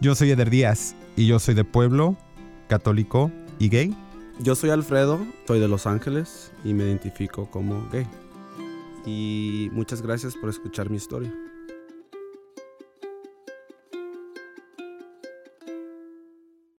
[0.00, 2.16] Yo soy Eder Díaz y yo soy de pueblo,
[2.66, 3.30] católico
[3.60, 3.96] y gay.
[4.40, 8.08] Yo soy Alfredo, soy de Los Ángeles y me identifico como gay.
[9.06, 11.32] Y muchas gracias por escuchar mi historia.